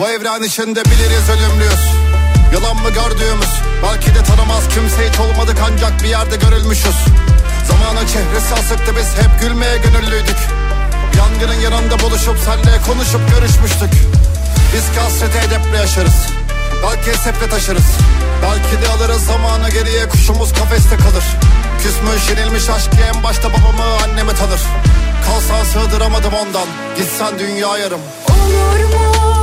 [0.00, 1.84] Bu evren içinde biliriz ölümlüyüz.
[2.52, 3.50] Yalan mı gördüğümüz?
[3.82, 4.68] Belki de tanımaz.
[4.74, 6.96] Kimse hiç olmadık ancak bir yerde görülmüşüz.
[7.68, 10.36] Zamanın çehresi asıktı biz hep gülmeye gönüllüydük.
[11.18, 13.92] Yangının yanında buluşup senle konuşup görüşmüştük.
[14.74, 16.26] Biz kasreti edeple yaşarız.
[16.82, 17.88] Belki seple taşırız.
[18.42, 21.24] Belki de alırız zamanı geriye kuşumuz kafeste kalır.
[21.82, 24.60] Küsmüş yenilmiş aşk en başta babamı annemi tanır.
[25.26, 28.00] Kalsan sığdıramadım ondan Gitsen dünya yarım.
[28.28, 29.39] Olur mu?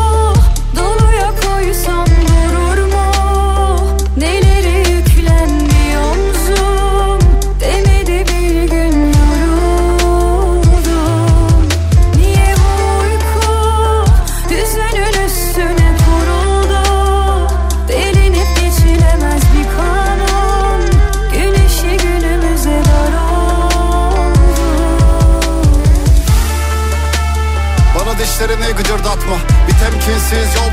[28.37, 29.35] Dişlerini gıcırdatma.
[29.67, 30.66] Bir temkinsiz yoldayız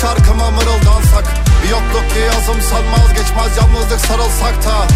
[0.00, 1.24] hep Bir şarkı mı mırıldansak.
[1.64, 4.86] Bir yokluk ki yazım sanmaz geçmez Yalnızlık sarılsak da.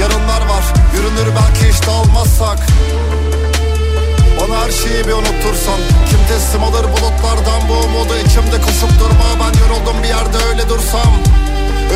[0.00, 2.58] Yarınlar var yürünür belki hiç dağılmazsak
[4.40, 8.16] Bana her şeyi bir unuttursan Kim teslim alır bulutlardan bu umudu?
[8.26, 11.12] İçimde koşup durma Ben yoruldum bir yerde öyle dursam.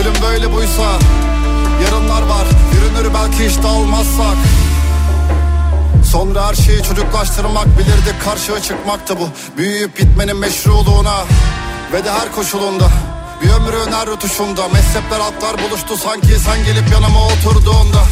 [0.00, 0.98] Ölüm böyle buysa
[1.84, 4.36] Yarınlar var yürünür belki hiç dağılmazsak
[6.10, 9.28] Sonra her şeyi çocuklaştırmak bilirdik karşıya çıkmaktı bu.
[9.58, 11.24] Büyüyüp gitmenin meşruluğuna
[11.92, 12.88] ve de her koşulunda
[13.42, 16.38] Bir ömrün her rötuşunda mezhepler altlar buluştu sanki.
[16.38, 18.02] Sen gelip yanıma oturduğunda.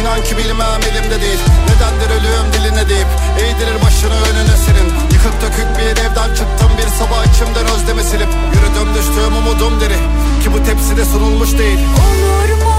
[0.00, 1.38] İnan ki bilmem elimde değil.
[1.68, 3.06] Nedendir ölüm diline deyip
[3.38, 4.88] Eğdirir başını önüne senin.
[5.12, 6.70] Yıkık dökük bir evden çıktım.
[6.78, 9.98] Bir sabah içimden özlemi silip Yürüdüm düştüğüm umudum deri.
[10.42, 11.78] Ki bu tepside sunulmuş değil.
[11.78, 12.69] Olur mu?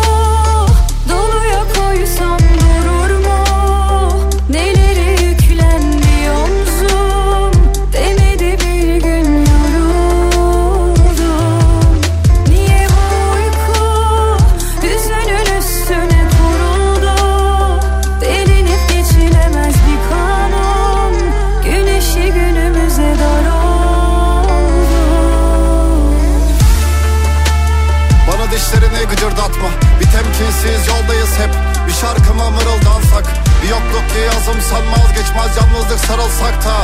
[29.02, 29.70] Dişlerini gıcırdatma.
[30.00, 31.50] Bir temkinsiz yoldayız hep.
[31.88, 33.26] Bir şarkı mı mırıldansak.
[33.64, 36.76] Bir yokluk ki yazım sanmaz geçmez Yalnızlık sarılsak da.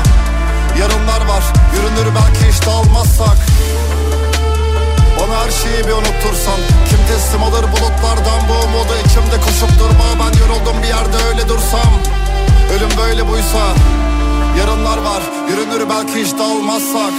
[0.80, 1.44] Yarınlar var.
[1.74, 3.38] Yürünür belki hiç dağılmazsak
[5.18, 6.60] Bana her şeyi bir unuttursan.
[6.90, 8.94] Kim teslim alır bulutlardan bu umudu?
[9.06, 10.08] İçimde koşup durma.
[10.20, 11.92] Ben yoruldum bir yerde öyle dursam.
[12.74, 13.64] Ölüm böyle buysa.
[14.60, 15.24] Yarınlar var.
[15.50, 17.14] Yürünür belki hiç dağılmazsak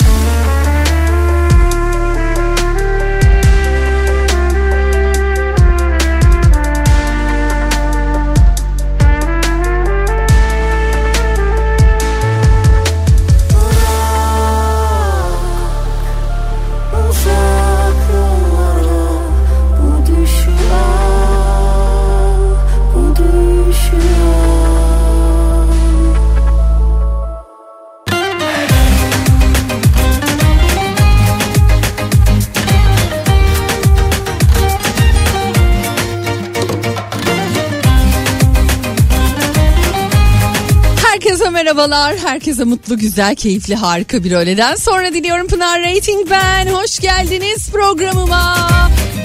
[41.88, 42.16] merhabalar.
[42.18, 45.46] Herkese mutlu, güzel, keyifli, harika bir öğleden sonra diliyorum.
[45.46, 46.66] Pınar Rating ben.
[46.66, 48.56] Hoş geldiniz programıma.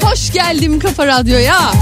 [0.01, 1.73] Hoş geldim Kafa Radyo'ya.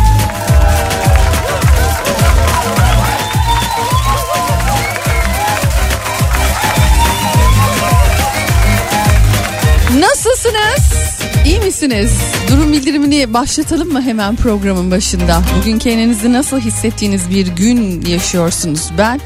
[10.00, 11.02] Nasılsınız?
[11.46, 12.12] İyi misiniz?
[12.50, 15.42] Durum bildirimini başlatalım mı hemen programın başında?
[15.58, 18.90] Bugün kendinizi nasıl hissettiğiniz bir gün yaşıyorsunuz?
[18.98, 19.20] Ben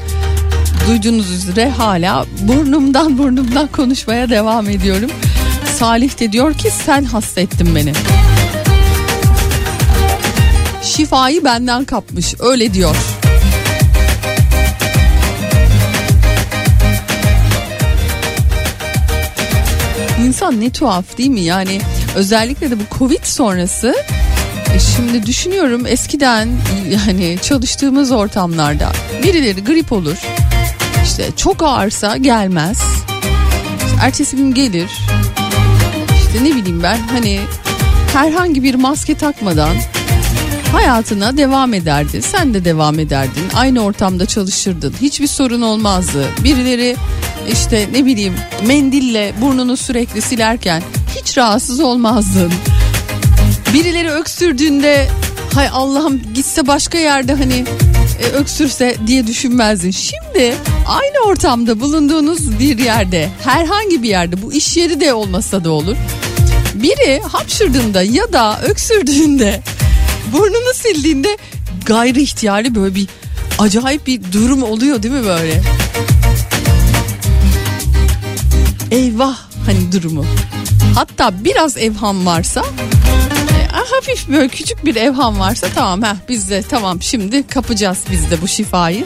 [0.86, 5.10] duyduğunuz üzere hala burnumdan burnumdan konuşmaya devam ediyorum.
[5.78, 7.92] Salih de diyor ki sen hasta ettin beni.
[10.82, 12.96] Şifayı benden kapmış öyle diyor.
[20.26, 21.40] İnsan ne tuhaf değil mi?
[21.40, 21.80] Yani
[22.16, 23.94] özellikle de bu Covid sonrası
[24.74, 26.48] E Şimdi düşünüyorum eskiden
[26.90, 28.92] yani çalıştığımız ortamlarda
[29.22, 30.16] birileri grip olur.
[31.18, 32.78] İşte çok ağırsa gelmez.
[33.86, 34.90] İşte ertesi gün gelir.
[36.18, 37.40] İşte ne bileyim ben hani
[38.12, 39.76] herhangi bir maske takmadan
[40.72, 42.22] hayatına devam ederdi.
[42.22, 43.44] Sen de devam ederdin.
[43.54, 44.94] Aynı ortamda çalışırdın.
[45.00, 46.26] Hiçbir sorun olmazdı.
[46.44, 46.96] Birileri
[47.52, 48.34] işte ne bileyim
[48.66, 50.82] mendille burnunu sürekli silerken
[51.20, 52.52] hiç rahatsız olmazdın.
[53.74, 55.08] Birileri öksürdüğünde
[55.54, 57.64] hay Allah'ım gitse başka yerde hani
[58.20, 59.90] e, öksürse diye düşünmezdin.
[59.90, 60.54] Şimdi
[60.86, 65.96] aynı ortamda bulunduğunuz bir yerde herhangi bir yerde bu iş yeri de olmasa da olur.
[66.74, 69.62] Biri hapşırdığında ya da öksürdüğünde
[70.32, 71.38] burnunu sildiğinde
[71.86, 73.08] gayri ihtiyari böyle bir
[73.58, 75.62] acayip bir durum oluyor değil mi böyle?
[78.90, 79.36] Eyvah
[79.66, 80.24] hani durumu.
[80.94, 82.64] Hatta biraz evham varsa
[83.96, 88.42] hafif böyle küçük bir evham varsa tamam ha biz de tamam şimdi kapacağız biz de
[88.42, 89.04] bu şifayı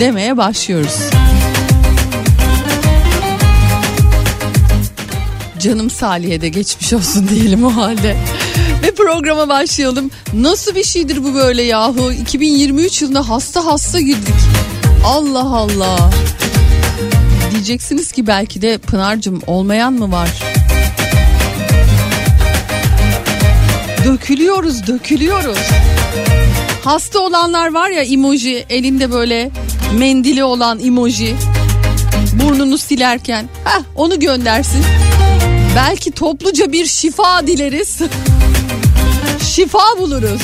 [0.00, 0.96] demeye başlıyoruz.
[5.58, 8.16] Canım Salih'e de geçmiş olsun diyelim o halde.
[8.82, 10.10] Ve programa başlayalım.
[10.34, 12.12] Nasıl bir şeydir bu böyle yahu?
[12.12, 14.34] 2023 yılında hasta hasta girdik.
[15.04, 16.10] Allah Allah.
[17.50, 20.55] Diyeceksiniz ki belki de Pınar'cığım olmayan mı var?
[24.06, 25.58] Dökülüyoruz, dökülüyoruz.
[26.84, 29.50] Hasta olanlar var ya emoji elinde böyle
[29.98, 31.36] mendili olan emoji.
[32.32, 33.48] Burnunu silerken.
[33.64, 34.84] Heh, onu göndersin.
[35.76, 37.98] Belki topluca bir şifa dileriz.
[39.42, 40.42] şifa buluruz.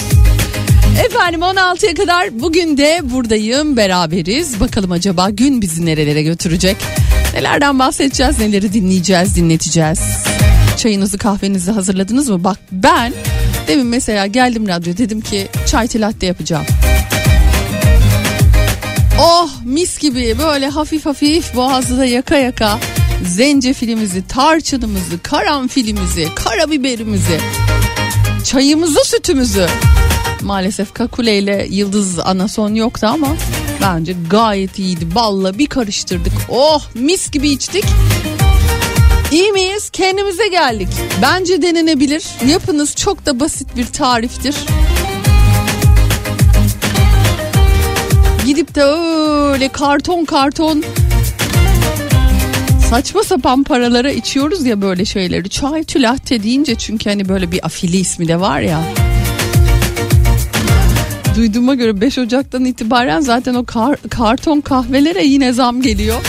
[1.04, 4.60] Efendim 16'ya kadar bugün de buradayım beraberiz.
[4.60, 6.76] Bakalım acaba gün bizi nerelere götürecek?
[7.34, 10.00] Nelerden bahsedeceğiz, neleri dinleyeceğiz, dinleteceğiz.
[10.76, 12.44] Çayınızı kahvenizi hazırladınız mı?
[12.44, 13.12] Bak ben
[13.68, 16.64] demin mesela geldim radyo dedim ki çay latte yapacağım.
[19.20, 22.78] Oh mis gibi böyle hafif hafif boğazda yaka yaka
[23.26, 27.40] zencefilimizi, tarçınımızı, karanfilimizi, karabiberimizi,
[28.44, 29.66] çayımızı, sütümüzü.
[30.40, 33.28] Maalesef kakule ile yıldız anason yoktu ama
[33.82, 35.14] bence gayet iyiydi.
[35.14, 36.32] Balla bir karıştırdık.
[36.48, 37.84] Oh mis gibi içtik.
[39.32, 39.90] İyi miyiz?
[39.90, 40.88] Kendimize geldik.
[41.23, 42.25] Bence denenebilir.
[42.50, 44.56] Yapınız çok da basit bir tariftir.
[48.46, 50.82] Gidip de öyle karton karton
[52.90, 55.49] saçma sapan paralara içiyoruz ya böyle şeyleri.
[55.49, 58.81] Çay tülatte deyince çünkü hani böyle bir afili ismi de var ya.
[61.37, 66.20] Duyduğuma göre 5 Ocak'tan itibaren zaten o kar, karton kahvelere yine zam geliyor.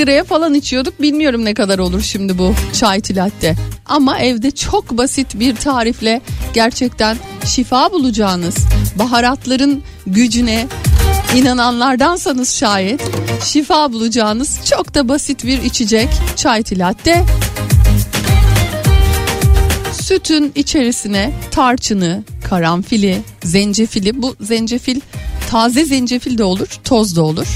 [0.00, 1.02] Liraya falan içiyorduk.
[1.02, 3.56] Bilmiyorum ne kadar olur şimdi bu çay latte.
[3.86, 6.20] Ama evde çok basit bir tarifle
[6.54, 7.16] gerçekten
[7.46, 8.56] şifa bulacağınız
[8.98, 10.66] baharatların gücüne
[11.36, 13.00] inananlardansanız şayet
[13.44, 17.24] şifa bulacağınız çok da basit bir içecek çay latte.
[19.92, 25.00] Sütün içerisine tarçını, karanfili, zencefili bu zencefil
[25.50, 27.46] taze zencefil de olur, toz da olur.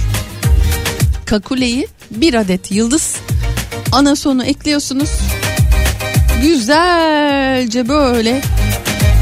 [1.27, 1.89] Kakuleyi
[2.21, 3.17] bir adet yıldız
[3.93, 5.11] anasonu ekliyorsunuz.
[6.43, 8.43] Güzelce böyle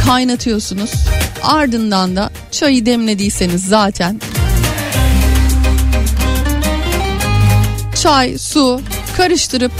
[0.07, 0.91] kaynatıyorsunuz.
[1.43, 4.21] Ardından da çayı demlediyseniz zaten
[8.03, 8.81] çay, su
[9.17, 9.73] karıştırıp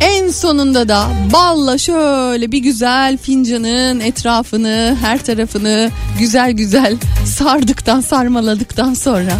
[0.00, 8.94] en sonunda da balla şöyle bir güzel fincanın etrafını, her tarafını güzel güzel sardıktan, sarmaladıktan
[8.94, 9.32] sonra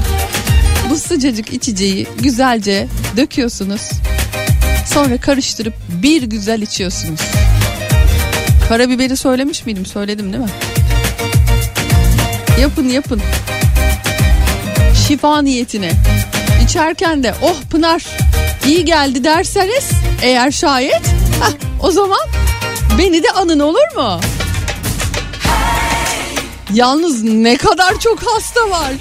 [0.90, 3.90] bu sıcacık içeceği güzelce döküyorsunuz.
[4.86, 7.20] Sonra karıştırıp bir güzel içiyorsunuz.
[8.68, 9.86] Karabiberi söylemiş miydim?
[9.86, 10.50] Söyledim değil mi?
[12.60, 13.20] Yapın yapın.
[15.08, 15.92] Şifa niyetine.
[16.64, 18.04] İçerken de oh Pınar
[18.66, 19.90] iyi geldi derseniz
[20.22, 21.02] eğer şayet
[21.42, 22.28] heh, o zaman
[22.98, 24.20] beni de anın olur mu?
[26.74, 28.92] Yalnız ne kadar çok hasta var.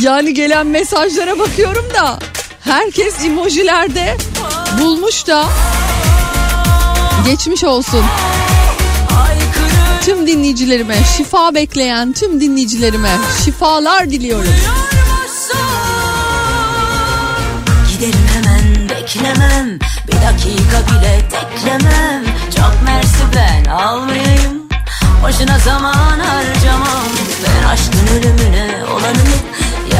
[0.00, 2.18] Yani gelen mesajlara bakıyorum da
[2.60, 4.16] herkes emojilerde
[4.80, 5.44] bulmuş da.
[7.26, 8.04] Geçmiş olsun.
[10.04, 13.10] Tüm dinleyicilerime şifa bekleyen tüm dinleyicilerime
[13.44, 14.54] şifalar diliyorum.
[17.92, 19.78] Giderim hemen beklemem.
[20.08, 22.24] Bir dakika bile teklemem.
[22.56, 24.62] Çok mersi ben almayayım.
[25.22, 27.06] Boşuna zaman harcamam.
[27.44, 29.51] Ben aşkın ölümüne olanını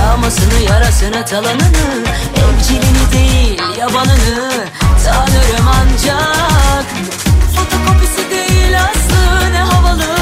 [0.02, 2.04] Yağmasını yarasını talanını
[2.36, 4.64] Evcilini değil yabanını
[5.04, 6.86] Tanırım ancak.
[7.56, 10.21] Fotokopisi değil aslı ne havalı.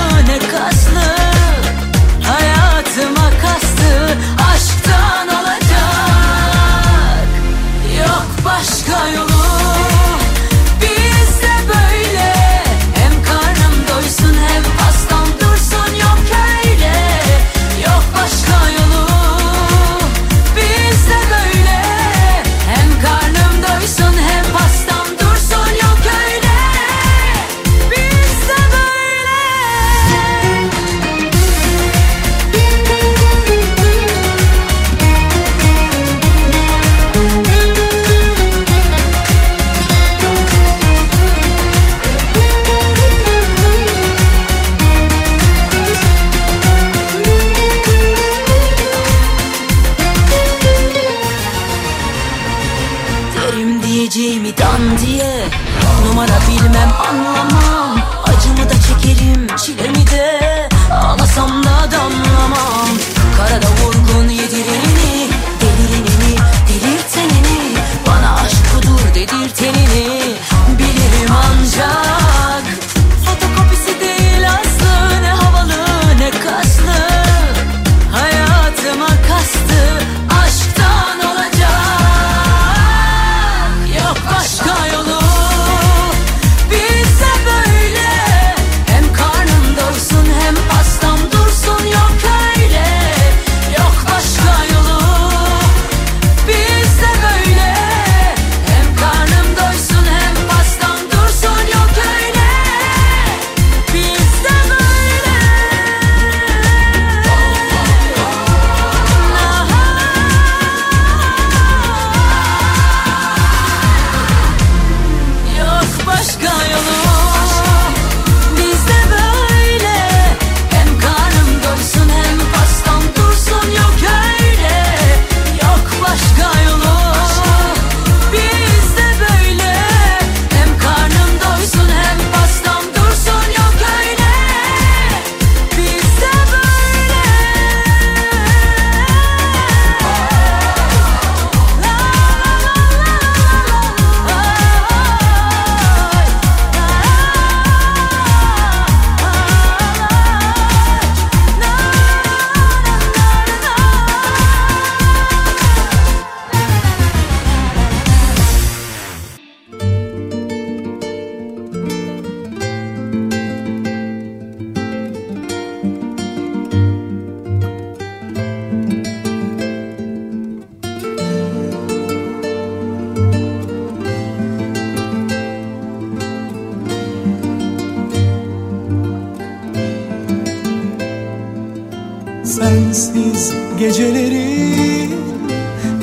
[183.00, 185.08] sessiz geceleri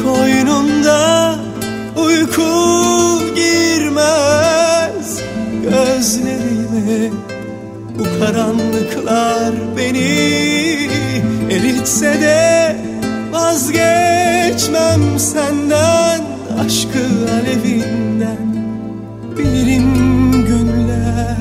[0.03, 1.35] Koynunda
[1.95, 2.43] uyku
[3.35, 5.21] girmez.
[5.63, 7.11] Gözlerime
[7.99, 10.77] bu karanlıklar beni
[11.51, 12.75] Eritse de
[13.31, 16.21] vazgeçmem senden
[16.65, 17.05] Aşkı
[17.39, 18.37] alevinden.
[19.37, 21.37] Bilirim gönüller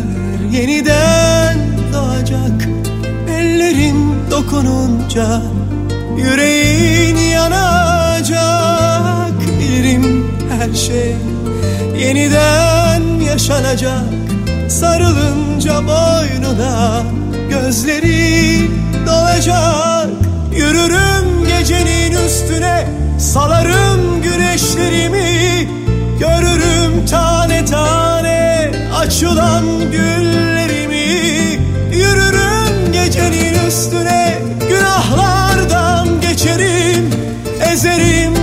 [0.53, 1.59] yeniden
[1.93, 2.69] doğacak
[3.29, 5.41] Ellerim dokunun yandıkça
[6.17, 8.37] yüreğin yanacak
[9.61, 11.17] Bilirim her şey
[11.99, 14.05] yeniden yaşanacak.
[14.69, 17.03] Sarılınca boynuna
[17.51, 18.71] gözleri
[19.07, 20.09] dolacak.
[20.57, 22.87] Yürürüm gecenin üstüne
[23.19, 25.69] salarım güneşlerimi.
[26.21, 31.07] Görürüm tane tane açılan güllerimi.
[31.93, 34.46] Yürürüm gecenin üstüne
[37.77, 38.36] gezerim.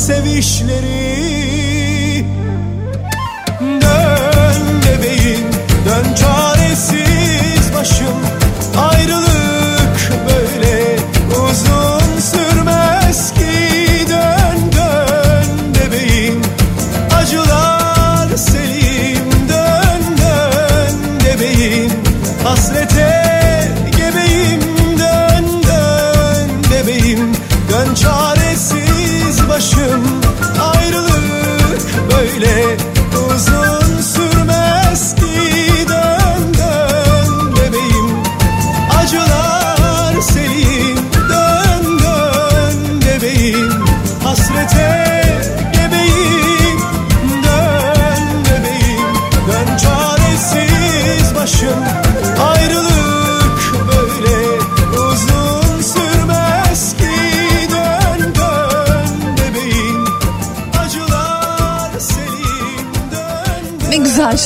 [0.00, 1.39] Yalan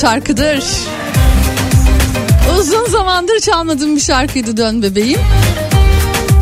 [0.01, 0.63] şarkıdır.
[2.59, 5.19] Uzun zamandır çalmadığım bir şarkıydı Dön Bebeğim.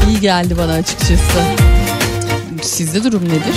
[0.10, 1.40] İyi geldi bana açıkçası.
[2.62, 3.56] Sizde durum nedir?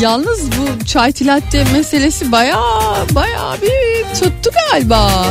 [0.00, 2.58] Yalnız bu çay tilatte meselesi baya
[3.10, 5.26] baya bir tuttu galiba.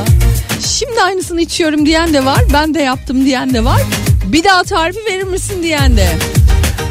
[0.67, 2.41] Şimdi aynısını içiyorum diyen de var.
[2.53, 3.81] Ben de yaptım diyen de var.
[4.25, 6.07] Bir daha tarifi verir misin diyen de.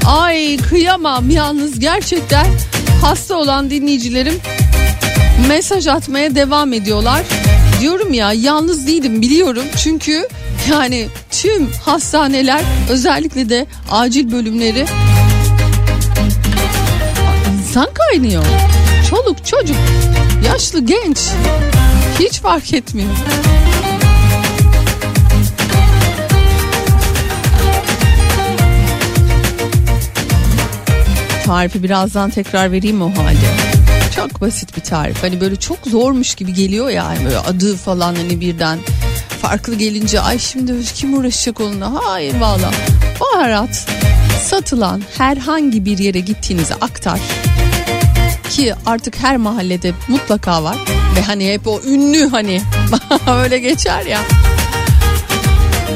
[0.06, 2.46] Ay kıyamam yalnız gerçekten
[3.02, 4.34] hasta olan dinleyicilerim
[5.48, 7.22] mesaj atmaya devam ediyorlar.
[7.80, 10.28] Diyorum ya yalnız değilim biliyorum çünkü
[10.70, 14.86] yani tüm hastaneler özellikle de acil bölümleri
[17.58, 18.44] insan kaynıyor.
[19.10, 19.76] Çoluk çocuk
[20.46, 21.18] yaşlı genç
[22.20, 23.10] hiç fark etmiyor.
[31.46, 33.61] Tarifi birazdan tekrar vereyim o halde.
[34.22, 35.22] Çok basit bir tarif.
[35.22, 36.94] Hani böyle çok zormuş gibi geliyor ya.
[37.14, 38.78] Yani böyle adı falan hani birden
[39.42, 42.00] farklı gelince ay şimdi kim uğraşacak onunla?
[42.04, 42.70] Hayır valla.
[43.20, 43.86] Baharat
[44.44, 47.20] satılan herhangi bir yere gittiğinizi aktar.
[48.50, 50.76] Ki artık her mahallede mutlaka var.
[51.16, 52.62] Ve hani hep o ünlü hani
[53.42, 54.20] öyle geçer ya.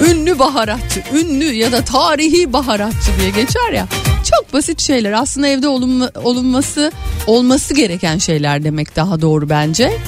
[0.09, 3.87] Ünlü baharatçı, ünlü ya da tarihi baharatçı diye geçer ya.
[4.31, 6.93] Çok basit şeyler aslında evde olunma, olunması
[7.27, 9.99] olması gereken şeyler demek daha doğru bence.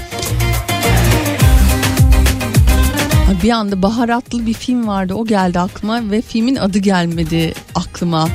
[3.43, 8.29] Bir anda baharatlı bir film vardı o geldi aklıma ve filmin adı gelmedi aklıma.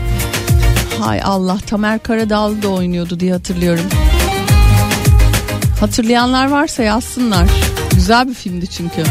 [1.00, 3.86] Hay Allah Tamer Karadağlı da oynuyordu diye hatırlıyorum.
[5.80, 7.50] Hatırlayanlar varsa yazsınlar.
[7.96, 9.04] Güzel bir filmdi çünkü.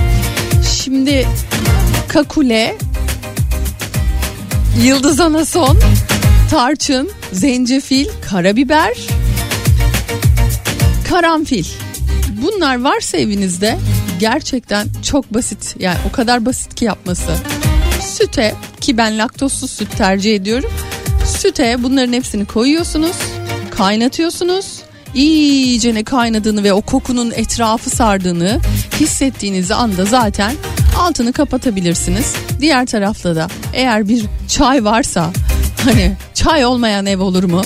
[0.73, 1.29] Şimdi
[2.09, 2.77] Kakule,
[4.83, 5.79] Yıldız Anason,
[6.53, 8.97] tarçın, zencefil, karabiber,
[11.09, 11.65] karanfil.
[12.43, 13.79] Bunlar varsa evinizde
[14.21, 15.77] gerçekten çok basit.
[15.79, 17.33] Yani o kadar basit ki yapması.
[18.01, 20.71] Süte ki ben laktozsuz süt tercih ediyorum.
[21.39, 23.17] Süte bunların hepsini koyuyorsunuz,
[23.71, 24.83] kaynatıyorsunuz.
[25.15, 28.61] İyice ne kaynadığını ve o kokunun etrafı sardığını
[29.01, 30.55] hissettiğiniz anda zaten
[30.99, 32.35] altını kapatabilirsiniz.
[32.61, 35.33] Diğer tarafta da eğer bir çay varsa
[35.85, 37.63] hani çay olmayan ev olur mu?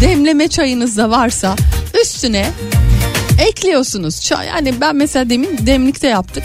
[0.00, 1.56] Demleme çayınız da varsa
[2.02, 2.50] üstüne
[3.48, 4.20] ekliyorsunuz.
[4.20, 6.44] Çay yani ben mesela demin demlikte yaptık.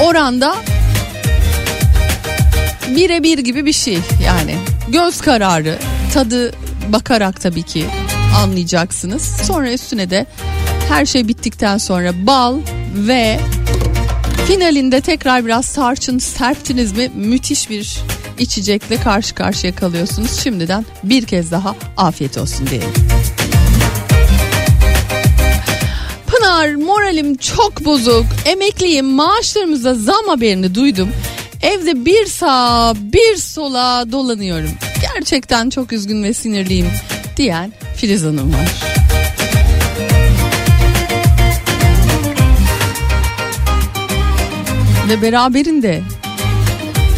[0.00, 0.56] Oranda
[2.88, 4.56] birebir gibi bir şey yani
[4.88, 5.78] göz kararı
[6.14, 6.52] tadı
[6.88, 7.86] bakarak tabii ki
[8.42, 9.22] anlayacaksınız.
[9.22, 10.26] Sonra üstüne de
[10.88, 12.58] her şey bittikten sonra bal
[12.94, 13.40] ve
[14.46, 17.98] finalinde tekrar biraz tarçın serptiniz mi müthiş bir
[18.38, 20.40] içecekle karşı karşıya kalıyorsunuz.
[20.42, 22.92] Şimdiden bir kez daha afiyet olsun diyelim.
[26.26, 28.26] Pınar moralim çok bozuk.
[28.44, 31.08] Emekliyim maaşlarımıza zam haberini duydum.
[31.62, 34.70] Evde bir sağa bir sola dolanıyorum.
[35.00, 36.86] Gerçekten çok üzgün ve sinirliyim
[37.36, 38.94] diyen Filiz Hanım var.
[45.08, 46.02] Ve beraberinde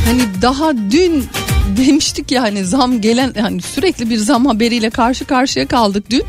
[0.07, 1.25] hani daha dün
[1.77, 6.25] demiştik ya hani zam gelen hani sürekli bir zam haberiyle karşı karşıya kaldık dün.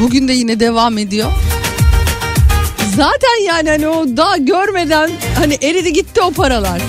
[0.00, 1.32] Bugün de yine devam ediyor.
[2.96, 6.80] Zaten yani hani o daha görmeden hani eridi gitti o paralar.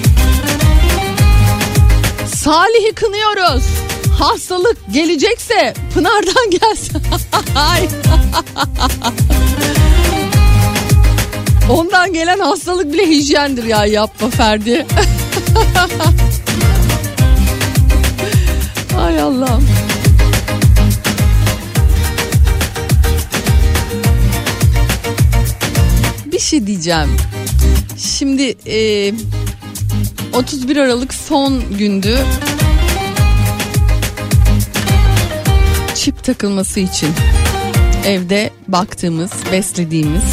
[2.36, 3.64] Salih'i kınıyoruz.
[4.20, 7.02] Hastalık gelecekse Pınar'dan gelsin.
[11.70, 14.86] Ondan gelen hastalık bile hijyendir ya yapma Ferdi.
[18.98, 19.68] Ay Allah'ım.
[26.32, 27.10] Bir şey diyeceğim.
[27.98, 29.14] Şimdi e,
[30.34, 32.18] 31 Aralık son gündü.
[35.96, 37.10] Çip takılması için
[38.06, 40.24] evde baktığımız, beslediğimiz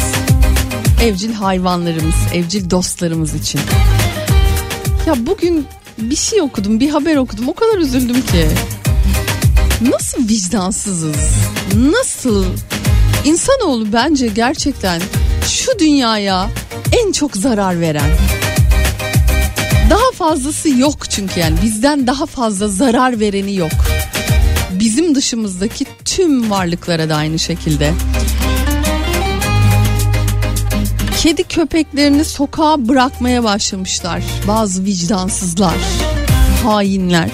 [1.03, 3.61] evcil hayvanlarımız, evcil dostlarımız için.
[5.05, 5.65] Ya bugün
[5.97, 7.49] bir şey okudum, bir haber okudum.
[7.49, 8.47] O kadar üzüldüm ki.
[9.81, 11.15] Nasıl vicdansızız?
[11.75, 12.45] Nasıl?
[13.25, 15.01] İnsanoğlu bence gerçekten
[15.47, 16.49] şu dünyaya
[17.03, 18.09] en çok zarar veren.
[19.89, 23.71] Daha fazlası yok çünkü yani bizden daha fazla zarar vereni yok.
[24.71, 27.93] Bizim dışımızdaki tüm varlıklara da aynı şekilde.
[31.25, 34.23] Kedi köpeklerini sokağa bırakmaya başlamışlar.
[34.47, 35.75] Bazı vicdansızlar,
[36.63, 37.29] hainler.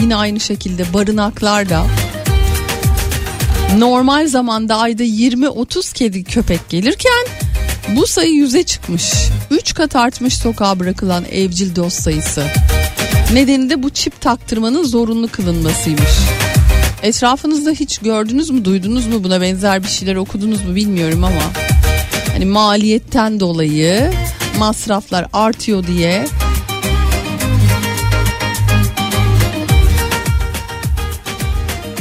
[0.00, 1.86] Yine aynı şekilde barınaklar da
[3.78, 7.26] normal zamanda ayda 20-30 kedi köpek gelirken
[7.96, 9.12] bu sayı 100'e çıkmış.
[9.50, 12.44] 3 kat artmış sokağa bırakılan evcil dost sayısı.
[13.32, 16.12] Nedeni de bu çip taktırmanın zorunlu kılınmasıymış.
[17.02, 21.42] Etrafınızda hiç gördünüz mü, duydunuz mu buna benzer bir şeyler okudunuz mu bilmiyorum ama
[22.36, 24.12] hani maliyetten dolayı
[24.58, 26.26] masraflar artıyor diye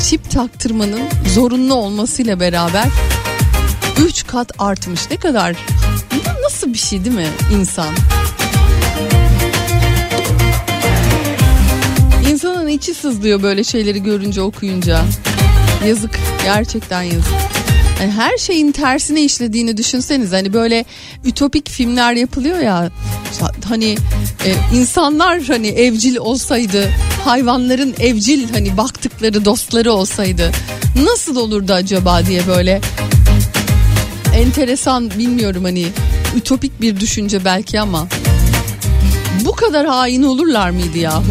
[0.10, 1.02] çip taktırmanın
[1.34, 2.88] zorunlu olmasıyla beraber
[4.06, 5.02] 3 kat artmış.
[5.12, 5.56] Ne kadar
[6.44, 7.28] nasıl bir şey değil mi
[7.60, 7.96] insan?
[12.32, 15.02] İnsanın içi sızlıyor böyle şeyleri görünce okuyunca.
[15.88, 17.65] Yazık gerçekten yazık.
[18.06, 20.86] Yani her şeyin tersine işlediğini düşünseniz hani böyle
[21.24, 22.90] ütopik filmler yapılıyor ya
[23.70, 23.98] hani
[24.46, 26.90] e, insanlar hani evcil olsaydı
[27.26, 30.52] hayvanların evcil hani baktıkları dostları olsaydı
[31.04, 32.82] nasıl olurdu acaba diye böyle
[34.36, 35.86] enteresan bilmiyorum hani
[36.36, 38.08] ütopik bir düşünce belki ama
[39.46, 41.24] bu kadar hain olurlar mıydı yahu?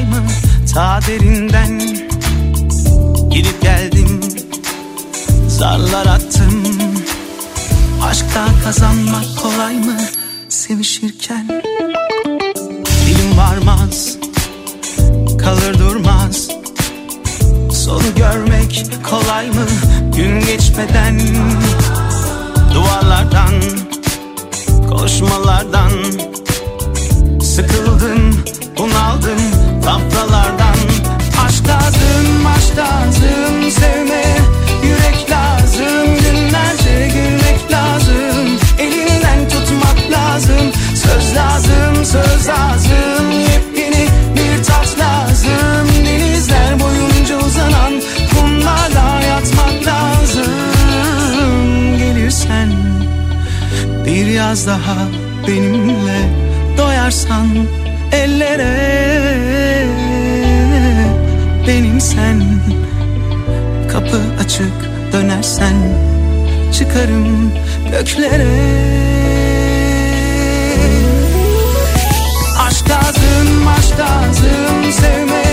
[0.00, 0.26] kolay mı?
[0.74, 1.80] Ta derinden
[3.30, 4.20] Girip geldim.
[5.48, 6.64] Zarlar attım.
[8.02, 9.96] Aşkta kazanmak kolay mı?
[10.48, 11.62] Sevişirken
[13.06, 14.16] Dilim varmaz
[15.38, 16.48] kalır durmaz.
[17.72, 19.66] Sonu görmek kolay mı?
[20.16, 21.20] Gün geçmeden
[22.74, 23.52] Duvarlardan
[24.88, 25.90] koşmalardan
[27.40, 28.44] Sıkıldım
[28.78, 30.76] bunaldım tafralardan
[31.46, 34.24] Aşk lazım aşk lazım sevme
[34.82, 44.98] Yürek lazım günlerce gülmek lazım Elinden tutmak lazım Söz lazım söz lazım Yepyeni bir tat
[44.98, 47.92] lazım Denizler boyunca uzanan
[48.30, 50.52] kumlarla yatmak lazım.
[51.98, 52.72] Gelirsen
[54.06, 54.96] bir yaz daha
[55.48, 56.28] benimle
[56.78, 57.46] doyarsan
[58.12, 59.86] ellere.
[61.66, 62.42] Benim sen
[63.92, 64.72] kapı açık
[65.12, 65.74] dönersen
[66.78, 67.52] çıkarım
[67.90, 68.46] göklere.
[72.66, 75.44] Aşk lazım aşk lazım sevme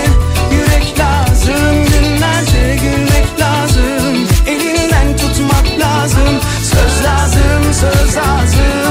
[0.51, 8.86] yürek lazım günlerce gülmek lazım elinden tutmak lazım söz lazım söz lazım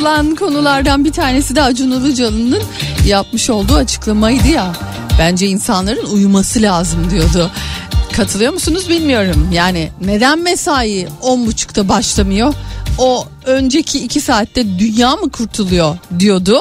[0.00, 2.62] konuşulan konulardan bir tanesi de Acun Ilıcalı'nın
[3.06, 4.72] yapmış olduğu açıklamaydı ya.
[5.18, 7.50] Bence insanların uyuması lazım diyordu.
[8.16, 9.50] Katılıyor musunuz bilmiyorum.
[9.52, 12.54] Yani neden mesai 10.30'da başlamıyor?
[12.98, 16.58] O önceki iki saatte dünya mı kurtuluyor diyordu.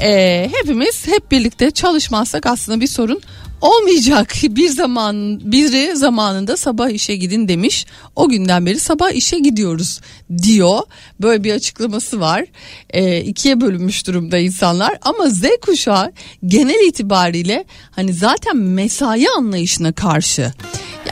[0.00, 3.20] Ee, hepimiz hep birlikte çalışmazsak aslında bir sorun
[3.62, 4.34] olmayacak.
[4.42, 7.86] Bir zaman biri zamanında sabah işe gidin demiş.
[8.16, 10.00] O günden beri sabah işe gidiyoruz
[10.42, 10.80] diyor.
[11.20, 12.44] Böyle bir açıklaması var.
[12.90, 16.12] E, ikiye bölünmüş durumda insanlar ama Z kuşağı
[16.46, 20.52] genel itibariyle hani zaten mesai anlayışına karşı.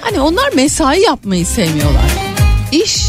[0.02, 2.10] Yani onlar mesai yapmayı sevmiyorlar.
[2.72, 3.06] İş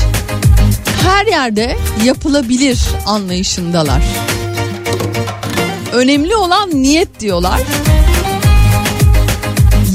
[1.04, 4.02] her yerde yapılabilir anlayışındalar.
[5.94, 7.62] Önemli olan niyet diyorlar.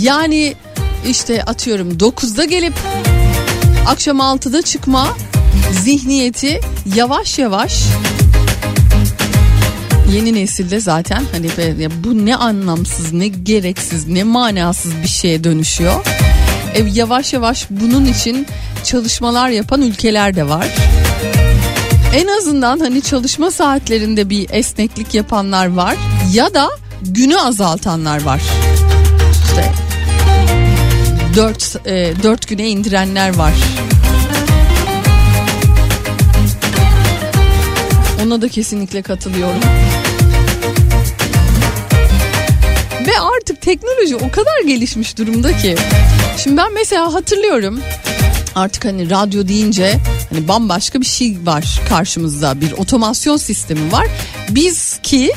[0.06, 0.54] Yani
[1.08, 2.74] işte atıyorum 9'da gelip
[3.88, 5.08] akşam 6'da çıkma
[5.72, 6.60] zihniyeti
[6.94, 7.82] yavaş yavaş
[10.12, 11.48] yeni nesilde zaten hani
[12.04, 16.06] bu ne anlamsız ne gereksiz ne manasız bir şeye dönüşüyor.
[16.74, 18.46] E, yavaş yavaş bunun için
[18.84, 20.66] çalışmalar yapan ülkeler de var.
[22.14, 25.96] En azından hani çalışma saatlerinde bir esneklik yapanlar var
[26.32, 26.68] ya da
[27.02, 28.42] günü azaltanlar var.
[29.48, 29.85] İşte
[31.36, 33.52] 4 e, 4 güne indirenler var.
[38.24, 39.60] Ona da kesinlikle katılıyorum.
[43.06, 45.76] Ve artık teknoloji o kadar gelişmiş durumda ki.
[46.38, 47.80] Şimdi ben mesela hatırlıyorum
[48.54, 49.96] artık hani radyo deyince
[50.30, 54.06] hani bambaşka bir şey var karşımızda bir otomasyon sistemi var.
[54.50, 55.32] Biz ki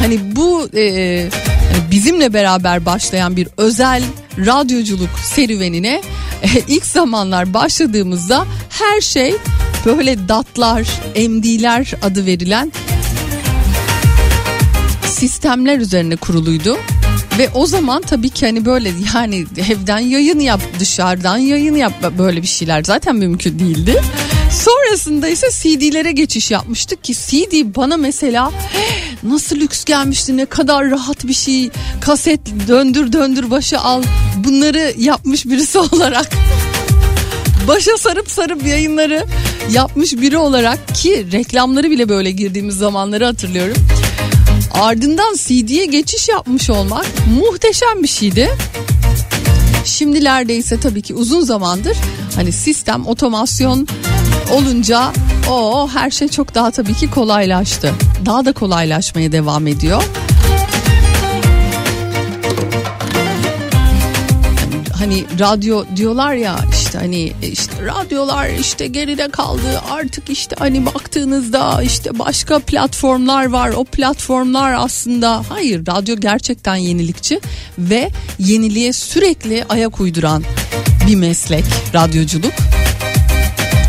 [0.00, 1.28] hani bu e,
[1.72, 4.02] hani bizimle beraber başlayan bir özel
[4.46, 6.02] radyoculuk serüvenine
[6.42, 9.34] e, ilk zamanlar başladığımızda her şey
[9.86, 12.72] böyle datlar, MD'ler adı verilen
[15.06, 16.76] sistemler üzerine kuruluydu.
[17.38, 22.42] Ve o zaman tabii ki hani böyle yani evden yayın yap dışarıdan yayın yap böyle
[22.42, 24.02] bir şeyler zaten mümkün değildi.
[24.52, 28.52] Sonrasında ise CD'lere geçiş yapmıştık ki CD bana mesela
[29.22, 31.70] nasıl lüks gelmişti ne kadar rahat bir şey
[32.00, 34.02] kaset döndür döndür başı al
[34.36, 36.30] bunları yapmış birisi olarak
[37.68, 39.24] başa sarıp sarıp yayınları
[39.72, 43.76] yapmış biri olarak ki reklamları bile böyle girdiğimiz zamanları hatırlıyorum.
[44.72, 47.06] Ardından CD'ye geçiş yapmış olmak
[47.40, 48.48] muhteşem bir şeydi.
[49.84, 51.96] Şimdilerde ise tabii ki uzun zamandır
[52.36, 53.88] hani sistem otomasyon
[54.52, 55.12] olunca
[55.50, 57.94] o her şey çok daha tabii ki kolaylaştı.
[58.26, 60.02] Daha da kolaylaşmaya devam ediyor.
[65.08, 71.82] hani radyo diyorlar ya işte hani işte radyolar işte geride kaldı artık işte hani baktığınızda
[71.82, 77.40] işte başka platformlar var o platformlar aslında hayır radyo gerçekten yenilikçi
[77.78, 80.44] ve yeniliğe sürekli ayak uyduran
[81.06, 82.52] bir meslek radyoculuk.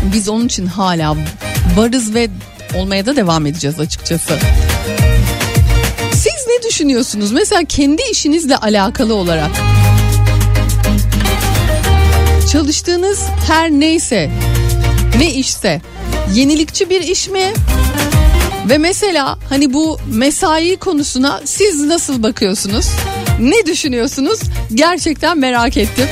[0.02, 1.16] Biz onun için hala
[1.76, 2.28] varız ve
[2.74, 4.38] olmaya da devam edeceğiz açıkçası.
[6.12, 7.32] Siz ne düşünüyorsunuz?
[7.32, 9.50] Mesela kendi işinizle alakalı olarak
[12.52, 14.30] çalıştığınız her neyse
[15.18, 15.80] ne işse
[16.34, 17.52] yenilikçi bir iş mi?
[18.68, 22.86] Ve mesela hani bu mesai konusuna siz nasıl bakıyorsunuz?
[23.40, 24.40] Ne düşünüyorsunuz?
[24.74, 26.06] Gerçekten merak ettim.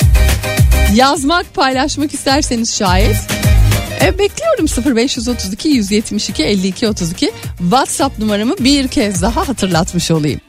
[0.95, 3.16] Yazmak, paylaşmak isterseniz şayet.
[4.03, 10.40] E, bekliyorum 0532 172 52 32 WhatsApp numaramı bir kez daha hatırlatmış olayım.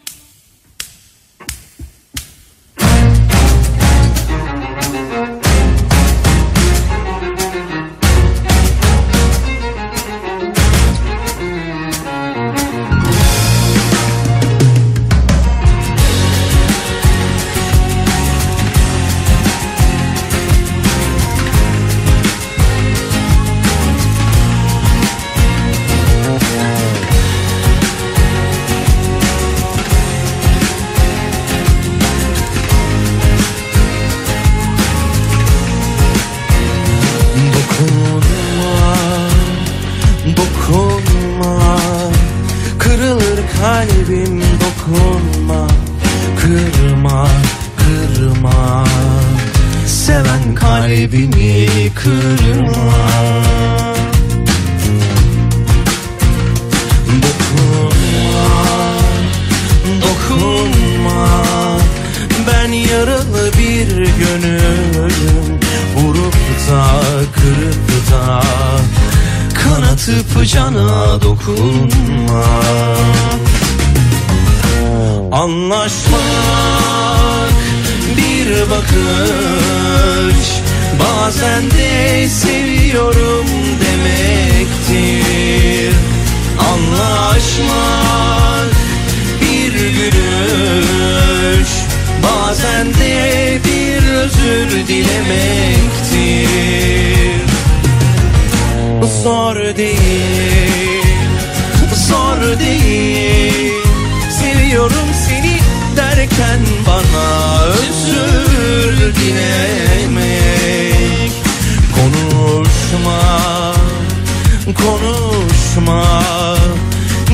[114.82, 116.24] Konuşma.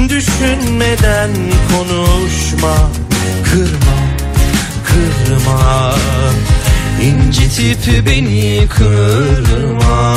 [0.10, 1.32] Düşünmeden
[1.72, 2.92] konuşma.
[3.44, 3.98] Kırma,
[4.86, 5.96] kırma.
[7.02, 10.16] İncitip beni kırma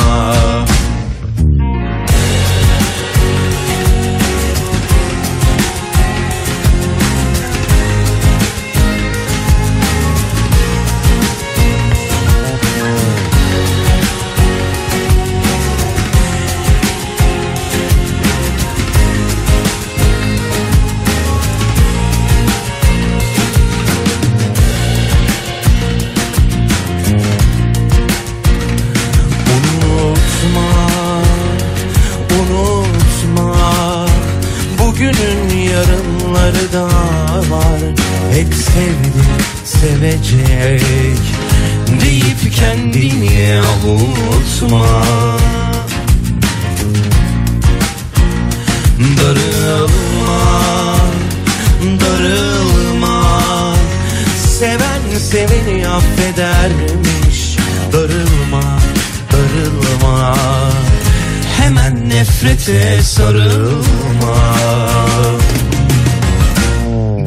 [63.19, 64.39] sarılma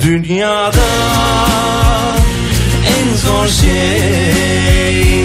[0.02, 0.92] Dünyada
[2.86, 5.24] en zor şey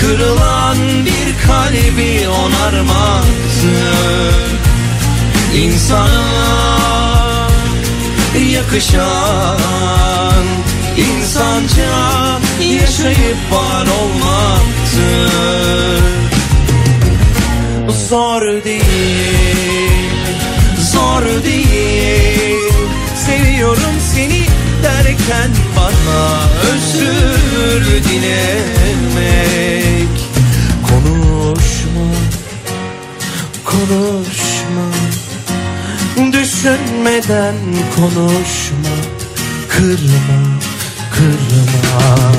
[0.00, 3.72] Kırılan bir kalbi onarmaktır
[5.54, 7.48] İnsana
[8.52, 9.02] yakışan
[10.96, 11.92] insanca
[12.60, 15.81] yaşayıp var olmaktır
[18.12, 20.10] Zor değil,
[20.92, 22.60] zor değil.
[23.26, 24.42] Seviyorum seni
[24.82, 26.40] derken bana
[26.72, 29.32] özür dilemek.
[30.88, 32.08] Konuşma,
[33.64, 34.86] konuşma.
[36.32, 37.56] Düşünmeden
[37.96, 38.94] konuşma.
[39.68, 40.40] Kırma,
[41.10, 42.32] kırma.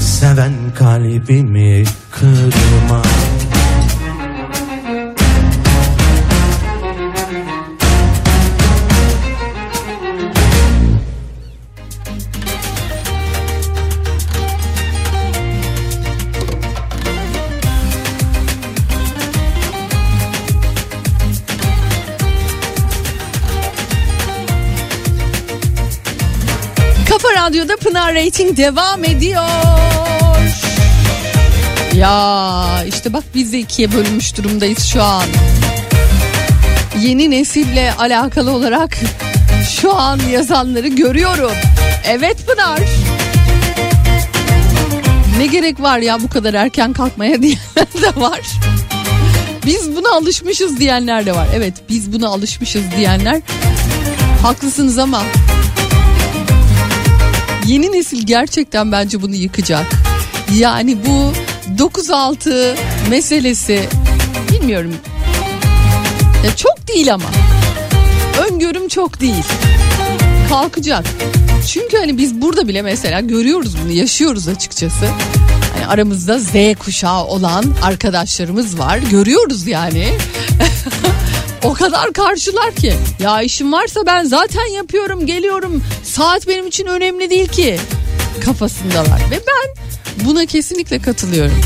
[0.00, 3.02] Seven kalbimi kırma
[28.30, 29.42] Rating devam ediyor.
[31.94, 35.22] Ya işte bak biz de ikiye bölünmüş durumdayız şu an.
[37.00, 38.96] Yeni nesille alakalı olarak
[39.80, 41.52] şu an yazanları görüyorum.
[42.04, 42.80] Evet Pınar.
[45.38, 48.40] Ne gerek var ya bu kadar erken kalkmaya diyenler de var.
[49.66, 51.46] Biz buna alışmışız diyenler de var.
[51.54, 53.40] Evet biz buna alışmışız diyenler
[54.42, 55.22] haklısınız ama
[57.70, 59.86] yeni nesil gerçekten bence bunu yıkacak.
[60.54, 61.32] Yani bu
[61.78, 62.74] 9-6
[63.10, 63.88] meselesi
[64.52, 64.94] bilmiyorum.
[66.44, 67.24] Ya çok değil ama.
[68.50, 69.44] Öngörüm çok değil.
[70.48, 71.04] Kalkacak.
[71.68, 75.06] Çünkü hani biz burada bile mesela görüyoruz bunu, yaşıyoruz açıkçası.
[75.74, 78.98] Hani aramızda Z kuşağı olan arkadaşlarımız var.
[78.98, 80.08] Görüyoruz yani.
[81.64, 82.94] o kadar karşılar ki.
[83.22, 85.82] Ya işim varsa ben zaten yapıyorum, geliyorum.
[86.04, 87.78] Saat benim için önemli değil ki.
[88.44, 89.20] Kafasındalar.
[89.30, 89.74] Ve ben
[90.26, 91.60] buna kesinlikle katılıyorum.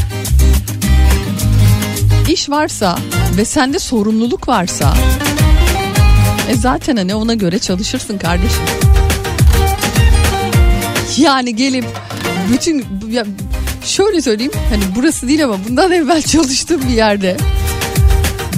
[2.28, 2.99] İş varsa
[3.36, 4.95] ve sende sorumluluk varsa
[6.49, 8.62] e zaten hani ona göre çalışırsın kardeşim.
[11.18, 11.84] Yani gelip
[12.53, 13.24] bütün ya
[13.84, 17.36] şöyle söyleyeyim hani burası değil ama bundan evvel çalıştığım bir yerde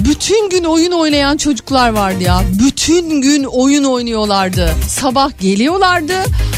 [0.05, 2.41] bütün gün oyun oynayan çocuklar vardı ya.
[2.65, 4.75] Bütün gün oyun oynuyorlardı.
[4.87, 6.13] Sabah geliyorlardı.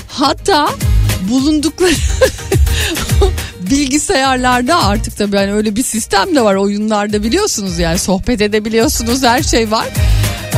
[0.08, 0.70] Hatta
[1.30, 1.94] bulundukları
[3.60, 9.44] bilgisayarlarda artık tabii hani öyle bir sistem de var oyunlarda biliyorsunuz yani sohbet edebiliyorsunuz her
[9.44, 9.88] şey var.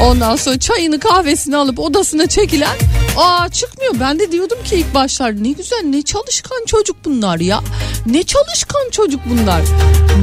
[0.04, 2.78] Ondan sonra çayını kahvesini alıp odasına çekilen
[3.18, 3.94] aa çıkmıyor.
[4.00, 7.62] Ben de diyordum ki ilk başlarda ne güzel ne çalışkan çocuk bunlar ya.
[8.06, 9.62] Ne çalışkan çocuk bunlar.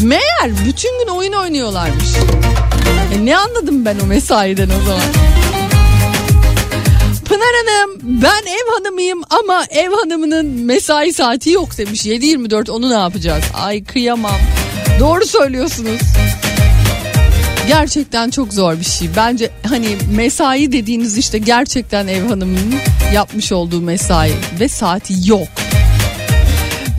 [0.03, 2.09] Meğer bütün gün oyun oynuyorlarmış.
[3.15, 5.03] E ne anladım ben o mesaiden o zaman.
[7.25, 12.07] Pınar Hanım ben ev hanımıyım ama ev hanımının mesai saati yok demiş.
[12.07, 13.45] 7-24 onu ne yapacağız?
[13.55, 14.37] Ay kıyamam.
[15.01, 16.01] Doğru söylüyorsunuz.
[17.69, 19.09] Gerçekten çok zor bir şey.
[19.17, 22.75] Bence hani mesai dediğiniz işte gerçekten ev hanımının
[23.15, 25.49] yapmış olduğu mesai ve saati yok.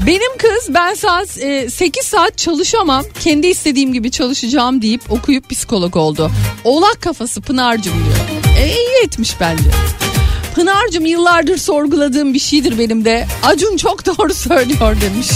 [0.07, 5.95] Benim kız ben saat e, 8 saat çalışamam kendi istediğim gibi çalışacağım deyip okuyup psikolog
[5.95, 6.32] oldu.
[6.63, 8.41] Oğlak kafası Pınar'cım diyor.
[8.59, 9.70] E, iyi etmiş bence.
[10.55, 13.28] Pınar'cım yıllardır sorguladığım bir şeydir benim de.
[13.43, 15.28] Acun çok doğru söylüyor demiş.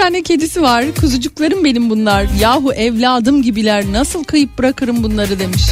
[0.00, 0.84] Tane kedisi var.
[1.00, 2.26] Kuzucuklarım benim bunlar.
[2.40, 3.84] Yahu evladım gibiler.
[3.92, 5.62] Nasıl kıyıp bırakırım bunları demiş.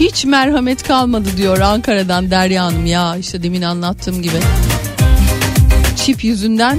[0.00, 2.86] Hiç merhamet kalmadı diyor Ankara'dan Derya Hanım.
[2.86, 4.36] Ya işte demin anlattığım gibi.
[6.04, 6.78] Çip yüzünden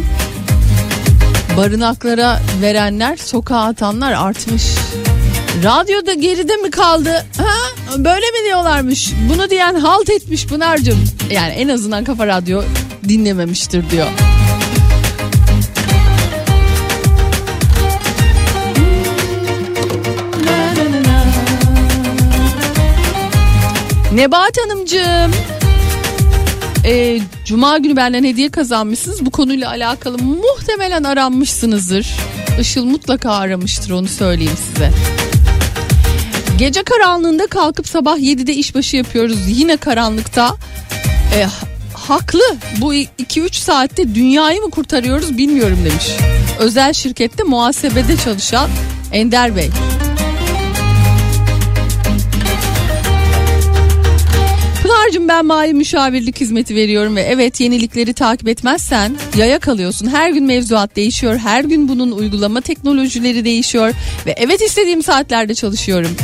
[1.58, 4.64] barınaklara verenler, sokağa atanlar artmış.
[5.64, 7.26] Radyoda geride mi kaldı?
[7.38, 7.54] Ha?
[7.98, 9.12] Böyle mi diyorlarmış?
[9.30, 11.04] Bunu diyen halt etmiş Pınar'cığım.
[11.32, 12.64] Yani en azından Kafa Radyo
[13.08, 14.08] dinlememiştir diyor.
[24.16, 25.32] Nebahat Hanımcığım.
[26.86, 29.26] Ee, Cuma günü benden hediye kazanmışsınız.
[29.26, 32.16] Bu konuyla alakalı muhtemelen aranmışsınızdır.
[32.61, 34.91] Işıl mutlaka aramıştır onu söyleyeyim size.
[36.57, 39.39] Gece karanlığında kalkıp sabah 7'de işbaşı yapıyoruz.
[39.47, 40.55] Yine karanlıkta.
[41.36, 41.45] Ee,
[41.93, 42.43] haklı.
[42.78, 46.07] Bu 2-3 saatte dünyayı mı kurtarıyoruz bilmiyorum demiş.
[46.59, 48.70] Özel şirkette muhasebede çalışan
[49.11, 49.70] Ender Bey.
[55.06, 60.08] Pınar'cığım ben mali müşavirlik hizmeti veriyorum ve evet yenilikleri takip etmezsen yaya kalıyorsun.
[60.08, 61.38] Her gün mevzuat değişiyor.
[61.38, 63.93] Her gün bunun uygulama teknolojileri değişiyor.
[64.26, 66.16] Ve evet istediğim saatlerde çalışıyorum.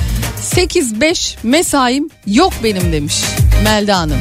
[0.42, 3.24] 8-5 mesaim yok benim demiş
[3.64, 4.20] Melda Hanım.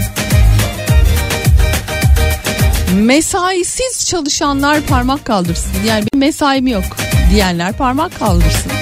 [2.94, 5.72] Mesaisiz çalışanlar parmak kaldırsın.
[5.86, 6.84] Yani bir mesaim yok
[7.30, 8.79] diyenler parmak kaldırsın.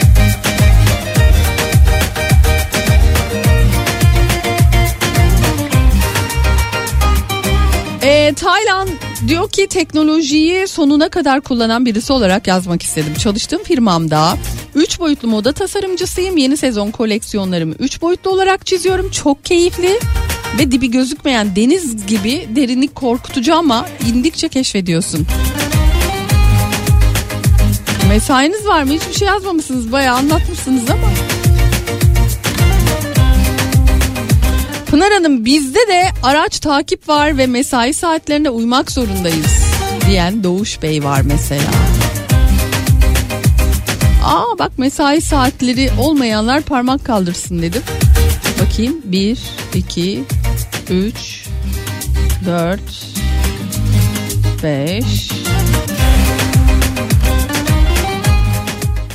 [8.28, 8.34] Ee,
[9.28, 13.14] diyor ki teknolojiyi sonuna kadar kullanan birisi olarak yazmak istedim.
[13.14, 14.36] Çalıştığım firmamda
[14.74, 16.36] 3 boyutlu moda tasarımcısıyım.
[16.36, 19.10] Yeni sezon koleksiyonlarımı 3 boyutlu olarak çiziyorum.
[19.10, 19.98] Çok keyifli
[20.58, 25.26] ve dibi gözükmeyen deniz gibi derinlik korkutucu ama indikçe keşfediyorsun.
[28.08, 28.92] Mesainiz var mı?
[28.92, 29.92] Hiçbir şey yazmamışsınız.
[29.92, 31.37] Bayağı anlatmışsınız ama.
[34.98, 39.64] Pınar Hanım bizde de araç takip var ve mesai saatlerine uymak zorundayız
[40.06, 41.70] diyen Doğuş Bey var mesela.
[44.24, 47.82] Aa bak mesai saatleri olmayanlar parmak kaldırsın dedim.
[48.60, 49.38] Bakayım 1,
[49.74, 50.24] 2,
[50.90, 51.46] 3,
[52.46, 52.80] 4,
[54.62, 55.30] 5.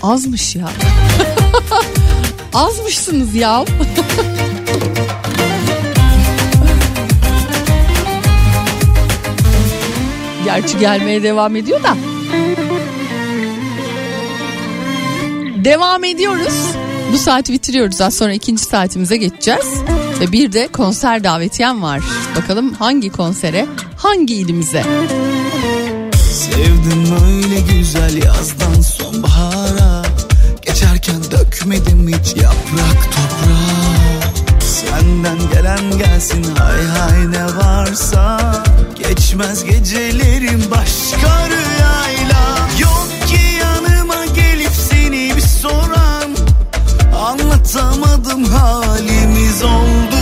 [0.04, 0.70] Azmış ya.
[2.54, 3.66] Azmışsınız ya.
[10.46, 11.98] Gerçi gelmeye devam ediyor da.
[15.64, 16.54] Devam ediyoruz.
[17.14, 18.02] Bu saati bitiriyoruz.
[18.02, 19.68] Az sonra ikinci saatimize geçeceğiz.
[20.20, 22.02] Ve bir de konser davetiyem var.
[22.36, 23.66] Bakalım hangi konsere,
[23.98, 24.84] hangi ilimize?
[26.34, 30.04] Sevdim öyle güzel yazdan sonbahara
[30.62, 38.54] Geçerken dökmedim hiç yaprak toprağa Senden gelen gelsin hay hay ne varsa
[38.96, 42.58] Geçmez gecelerim başka rüyayla.
[42.80, 46.36] Yok ki yanıma gelip seni bir soran.
[47.16, 50.13] Anlatamadım halimiz oldu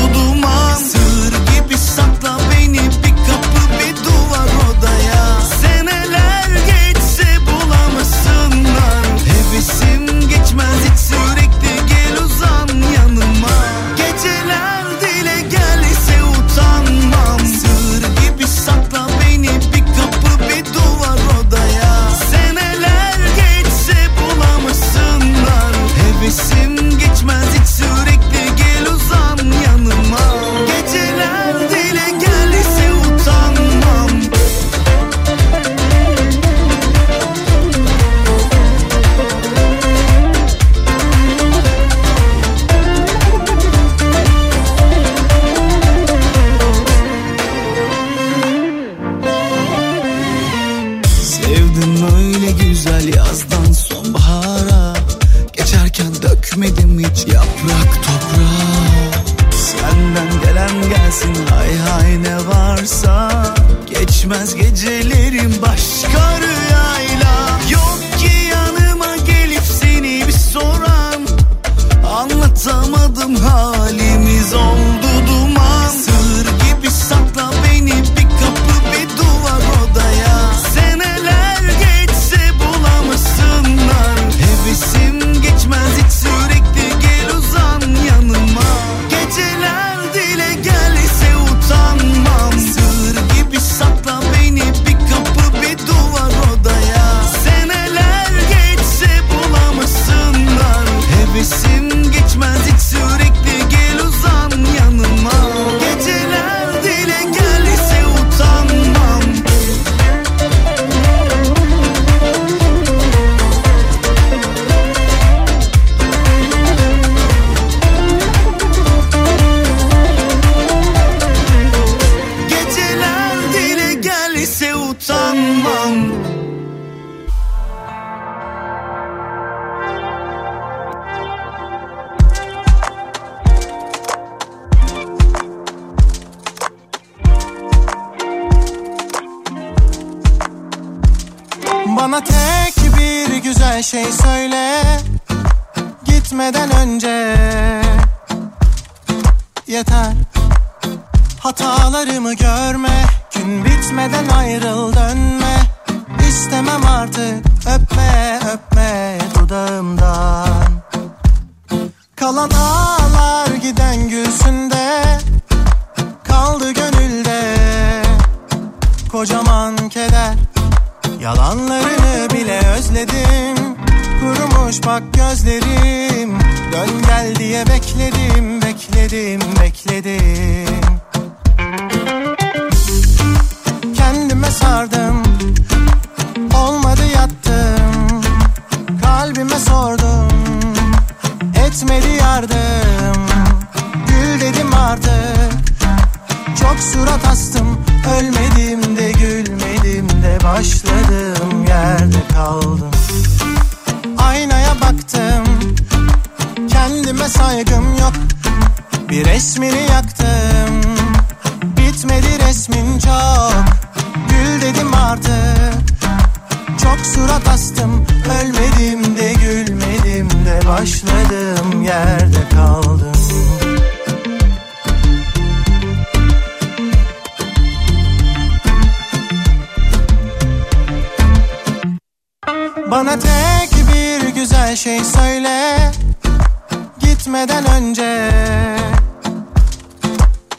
[237.81, 238.31] önce.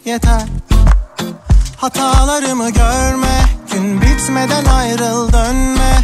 [0.05, 0.43] Yeter.
[1.77, 3.43] Hatalarımı görme.
[3.73, 5.99] Gün bitmeden ayrıl dönme.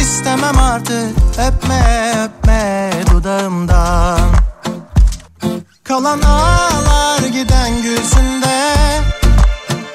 [0.00, 1.16] İstemem artık.
[1.48, 4.20] Öpme öpme dudağımdan.
[5.84, 8.72] Kalan ağlar giden gülsünde.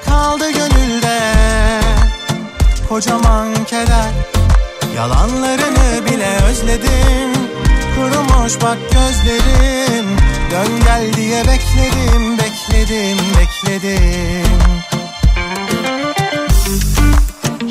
[0.06, 1.20] Kaldı gönülde
[2.88, 4.12] Kocaman keder.
[4.96, 7.32] Yalanlarını bile özledim.
[7.96, 14.50] Kurumuş bak gözlerim Dön gel diye bekledim Bekledim bekledim.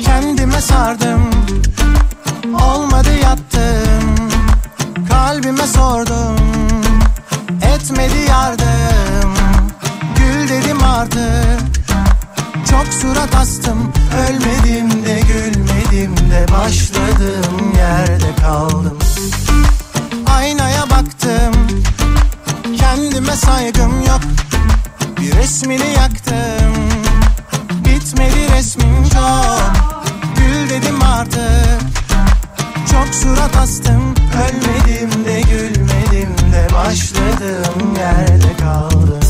[0.04, 1.30] Kendime sardım
[2.62, 4.14] Olmadı yattım.
[5.08, 6.36] Kalbime sordum
[7.74, 9.34] Etmedi yardım.
[10.18, 11.60] Gül dedim artık
[12.70, 13.92] Çok surat astım.
[14.28, 18.98] Ölmedim de gülmedim de Başladım yerde kaldım.
[20.26, 21.54] Aynaya baktım
[22.94, 24.20] Kendime saygım yok.
[25.20, 26.74] Bir resmini yaktım.
[27.84, 29.72] Bitmedi resmin çok.
[30.36, 31.80] Gül dedim artık.
[32.92, 34.14] Çok surat astım.
[34.44, 37.94] Ölmedim de gülmedim de Başladım.
[37.98, 39.20] Yerde kaldım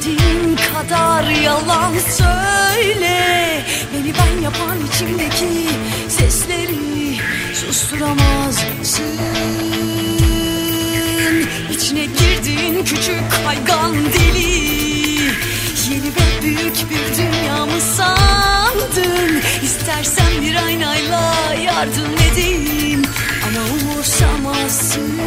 [0.00, 3.64] İstediğin kadar yalan söyle.
[3.92, 5.68] Beni ben yapan içimdeki
[6.08, 7.18] sesleri
[7.54, 9.04] susturamazsın
[11.70, 14.50] İçine girdiğin küçük kaygan deli.
[15.90, 19.42] Yeni ve büyük bir dünya mı sandın?
[19.62, 21.34] İstersen bir aynayla
[21.64, 23.02] yardım edeyim
[23.46, 25.20] Ama umursamazsın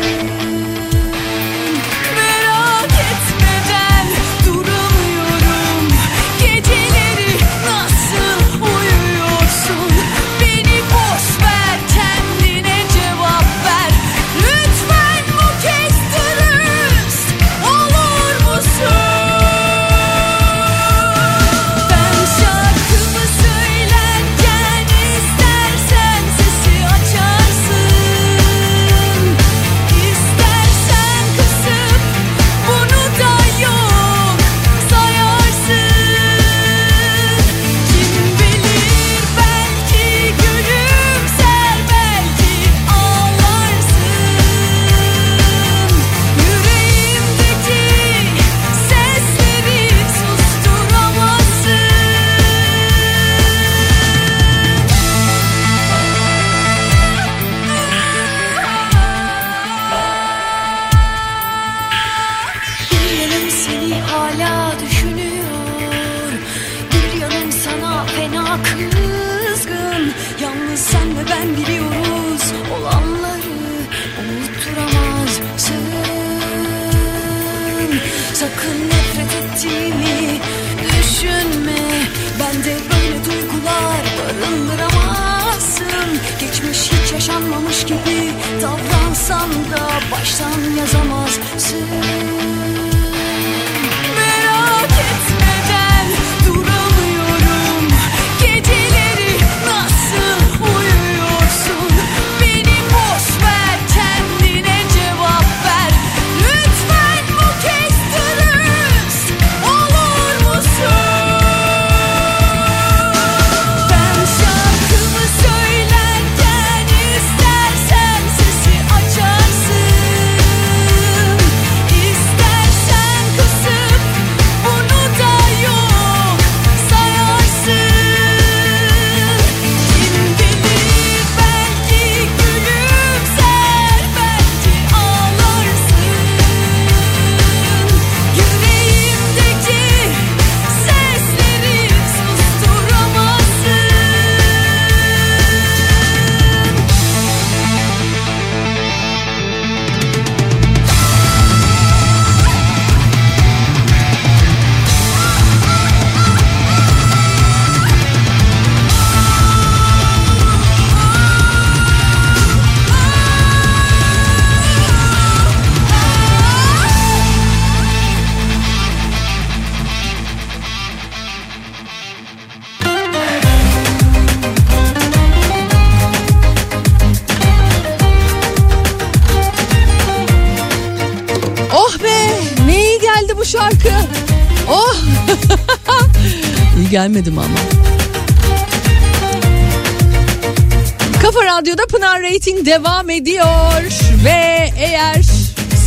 [193.04, 193.84] devam ediyor
[194.26, 195.22] ve eğer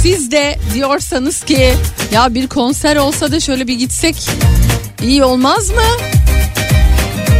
[0.02, 1.74] siz de diyorsanız ki
[2.12, 4.16] ya bir konser olsa da şöyle bir gitsek
[5.02, 5.82] iyi olmaz mı?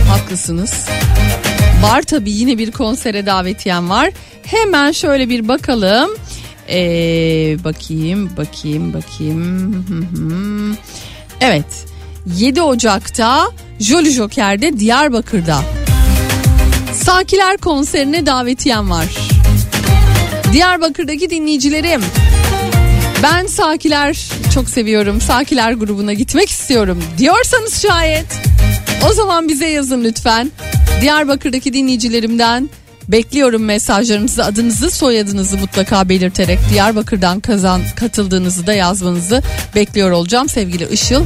[0.09, 0.87] Haklısınız.
[1.83, 4.11] Var tabii yine bir konsere davetiyem var.
[4.43, 6.11] Hemen şöyle bir bakalım.
[6.68, 9.87] Ee, bakayım bakayım bakayım.
[11.41, 11.87] Evet
[12.37, 13.51] 7 Ocak'ta
[13.81, 15.61] Jolly Joker'de Diyarbakır'da.
[16.93, 19.36] Sakiler konserine davetiyem var.
[20.57, 22.02] Diyarbakır'daki dinleyicilerim
[23.22, 25.20] ben Sakiler çok seviyorum.
[25.20, 28.26] Sakiler grubuna gitmek istiyorum diyorsanız şayet
[29.11, 30.50] o zaman bize yazın lütfen.
[31.00, 32.70] Diyarbakır'daki dinleyicilerimden
[33.09, 39.42] bekliyorum mesajlarınızı, adınızı, soyadınızı mutlaka belirterek Diyarbakır'dan kazan katıldığınızı da yazmanızı
[39.74, 41.24] bekliyor olacağım sevgili Işıl.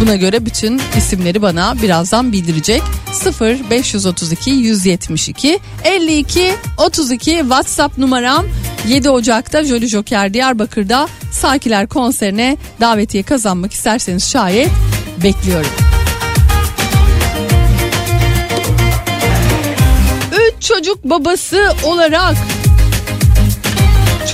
[0.00, 2.82] Buna göre bütün isimleri bana birazdan bildirecek.
[3.12, 8.46] 0 532 172 52 32 WhatsApp numaram
[8.88, 14.70] 7 Ocak'ta Jolly Joker Diyarbakır'da Sakiler konserine davetiye kazanmak isterseniz şayet
[15.22, 15.70] bekliyorum.
[20.32, 22.36] Üç çocuk babası olarak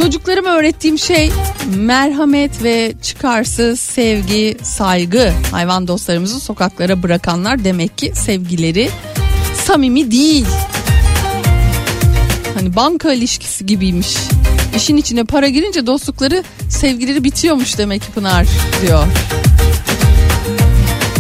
[0.03, 1.33] çocuklarıma öğrettiğim şey
[1.77, 5.33] merhamet ve çıkarsız sevgi, saygı.
[5.51, 8.91] Hayvan dostlarımızı sokaklara bırakanlar demek ki sevgileri
[9.55, 10.47] samimi değil.
[12.55, 14.17] Hani banka ilişkisi gibiymiş.
[14.77, 18.47] İşin içine para girince dostlukları, sevgileri bitiyormuş demek ki Pınar
[18.83, 19.07] diyor.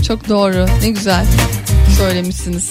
[0.08, 0.66] Çok doğru.
[0.82, 1.26] Ne güzel
[1.98, 2.70] söylemişsiniz.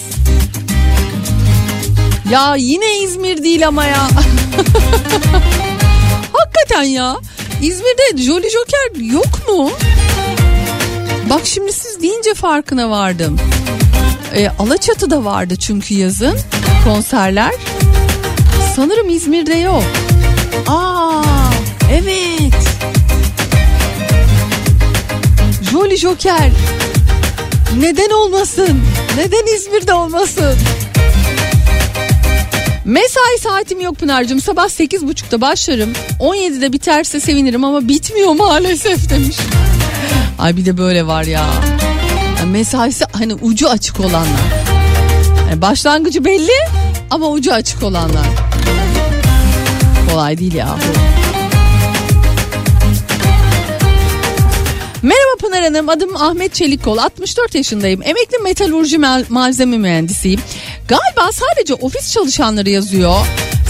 [2.30, 4.08] Ya yine İzmir değil ama ya.
[6.56, 7.16] Hakikaten ya.
[7.62, 9.70] İzmir'de Jolly Joker yok mu?
[11.30, 13.38] Bak şimdi siz deyince farkına vardım.
[14.34, 16.38] E, Alaçatı'da vardı çünkü yazın
[16.84, 17.52] konserler.
[18.76, 19.82] Sanırım İzmir'de yok.
[20.68, 21.22] Aa,
[21.92, 22.54] evet.
[25.72, 26.50] Jolly Joker.
[27.78, 28.80] Neden olmasın?
[29.16, 30.54] Neden İzmir'de olmasın?
[32.84, 34.40] Mesai saatim yok Pınar'cığım.
[34.40, 35.92] Sabah 8.30'da başlarım.
[36.20, 39.36] 17'de biterse sevinirim ama bitmiyor maalesef demiş.
[40.38, 41.46] Ay bir de böyle var ya.
[42.46, 44.40] Mesaisi hani ucu açık olanlar.
[45.50, 46.52] Yani başlangıcı belli
[47.10, 48.26] ama ucu açık olanlar.
[50.10, 50.76] Kolay değil ya.
[55.02, 60.40] Merhaba Pınar Hanım adım Ahmet Çelikkol 64 yaşındayım emekli metalurji mal- malzeme mühendisiyim
[60.92, 63.26] galiba sadece ofis çalışanları yazıyor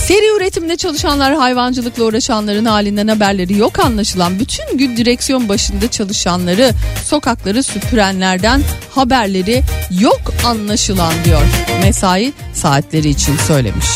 [0.06, 6.70] Seri üretimde çalışanlar hayvancılıkla uğraşanların halinden haberleri yok anlaşılan bütün gün direksiyon başında çalışanları
[7.04, 9.62] sokakları süpürenlerden haberleri
[10.00, 11.42] yok anlaşılan diyor.
[11.82, 13.86] Mesai saatleri için söylemiş.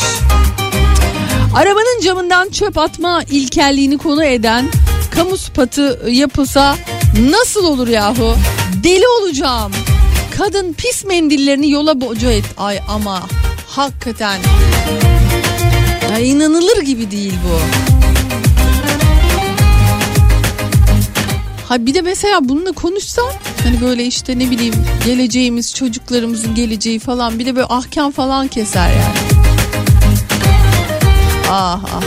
[1.55, 4.65] Arabanın camından çöp atma ilkelliğini konu eden
[5.11, 6.75] kamu spatı yapılsa
[7.29, 8.35] nasıl olur yahu?
[8.83, 9.71] Deli olacağım.
[10.37, 12.45] Kadın pis mendillerini yola boca et.
[12.57, 13.27] Ay ama
[13.67, 14.39] hakikaten
[16.11, 17.59] ya inanılır gibi değil bu.
[21.69, 23.31] Ha bir de mesela bununla konuşsan
[23.63, 24.75] hani böyle işte ne bileyim
[25.05, 29.43] geleceğimiz çocuklarımızın geleceği falan bir de böyle ahkam falan keser yani.
[31.49, 32.01] Ah ah.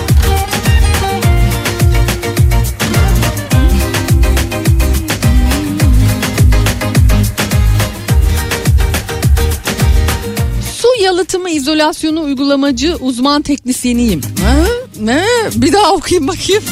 [11.31, 14.21] Yalıtımı izolasyonu uygulamacı uzman teknisyeniyim.
[14.21, 14.65] Ha?
[15.01, 15.25] Ne?
[15.55, 16.63] Bir daha okuyayım bakayım.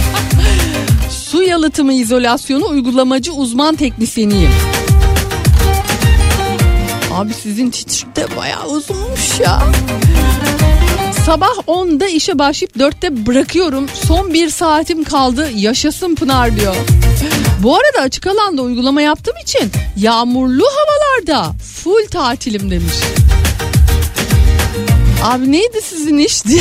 [1.10, 4.50] Su yalıtımı izolasyonu uygulamacı uzman teknisyeniyim.
[7.12, 9.62] Abi sizin titrik de bayağı uzunmuş ya.
[11.26, 13.88] Sabah 10'da işe başlayıp 4'te bırakıyorum.
[14.06, 15.50] Son bir saatim kaldı.
[15.56, 16.76] Yaşasın Pınar diyor.
[17.62, 21.52] Bu arada açık alanda uygulama yaptığım için yağmurlu havalarda
[21.82, 22.94] full tatilim demiş.
[25.22, 26.60] Abi neydi sizin iş diye.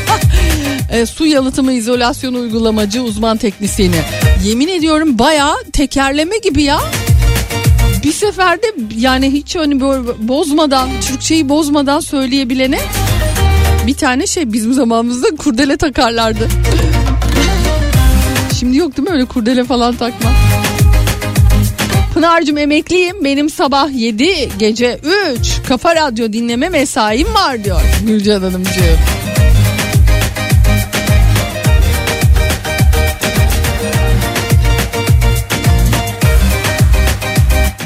[0.92, 3.96] e, su yalıtımı izolasyonu uygulamacı uzman teknisyeni.
[4.44, 6.80] Yemin ediyorum bayağı tekerleme gibi ya.
[8.04, 8.66] Bir seferde
[8.96, 12.80] yani hiç hani böyle bozmadan Türkçeyi bozmadan söyleyebilene
[13.86, 16.48] bir tane şey bizim zamanımızda kurdele takarlardı.
[18.58, 20.30] Şimdi yok değil mi öyle kurdele falan takma.
[22.20, 23.24] Pınar'cığım emekliyim.
[23.24, 24.98] Benim sabah 7 gece
[25.34, 28.98] 3 kafa radyo dinleme mesaim var diyor Gülcan Hanımcığım.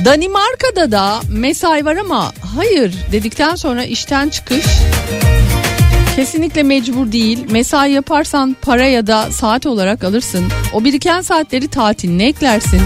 [0.05, 4.66] Danimarka'da da mesai var ama hayır dedikten sonra işten çıkış
[6.16, 7.47] kesinlikle mecbur değil.
[7.51, 10.45] Mesai yaparsan para ya da saat olarak alırsın.
[10.72, 12.80] O biriken saatleri tatiline eklersin.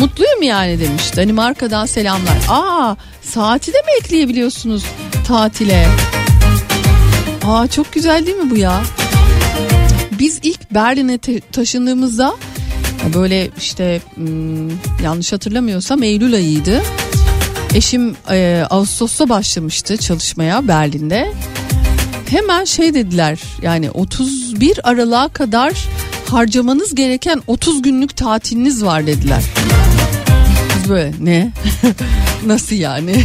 [0.00, 1.16] Mutluyum yani demiş.
[1.16, 2.36] Danimarka'dan selamlar.
[2.48, 4.84] Aa saati de mi ekleyebiliyorsunuz
[5.26, 5.86] tatile?
[7.46, 8.82] Aa çok güzel değil mi bu ya?
[10.18, 11.18] Biz ilk Berlin'e
[11.52, 12.34] taşındığımızda
[13.14, 14.70] böyle işte hmm,
[15.04, 16.82] yanlış hatırlamıyorsam Eylül ayıydı.
[17.74, 21.32] Eşim e, Ağustos'ta başlamıştı çalışmaya Berlin'de.
[22.30, 25.72] Hemen şey dediler yani 31 Aralık'a kadar
[26.30, 29.42] harcamanız gereken 30 günlük tatiliniz var dediler.
[30.84, 31.52] Biz ne?
[32.46, 33.24] Nasıl yani?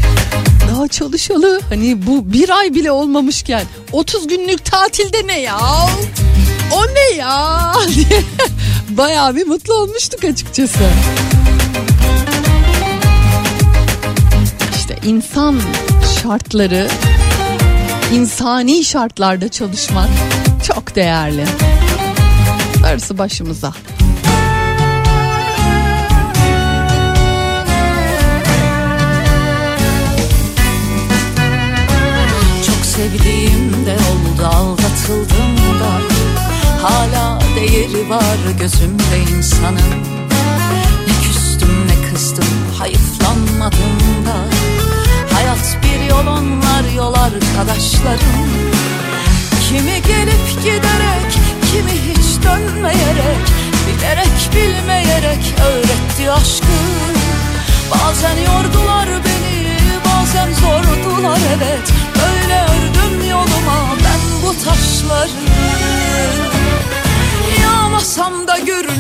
[0.71, 5.59] Daha çalışalı hani bu bir ay bile olmamışken 30 günlük tatilde ne ya?
[6.73, 7.73] O ne ya?
[8.89, 10.89] Bayağı bir mutlu olmuştuk açıkçası.
[14.75, 15.59] İşte insan
[16.23, 16.87] şartları,
[18.13, 20.09] insani şartlarda çalışmak
[20.67, 21.45] çok değerli.
[22.83, 23.73] Darısı başımıza.
[32.99, 35.91] Sevdiğim de oldu aldatıldım da.
[36.81, 40.03] Hala değeri var gözümde insanın.
[41.07, 42.45] Ne küstüm ne kızdım
[42.77, 44.37] hayıflanmadım da.
[45.35, 48.49] Hayat bir yol onlar yol arkadaşlarım.
[49.69, 51.31] Kimi gelip giderek
[51.71, 53.45] kimi hiç dönmeyerek
[53.87, 56.79] Bilerek bilmeyerek öğretti aşkı.
[57.91, 65.29] Bazen yordular beni bazen zordular evet Böyle ördüm yoluma ben bu taşları.
[67.63, 68.98] Yağmasam da gürlüyorum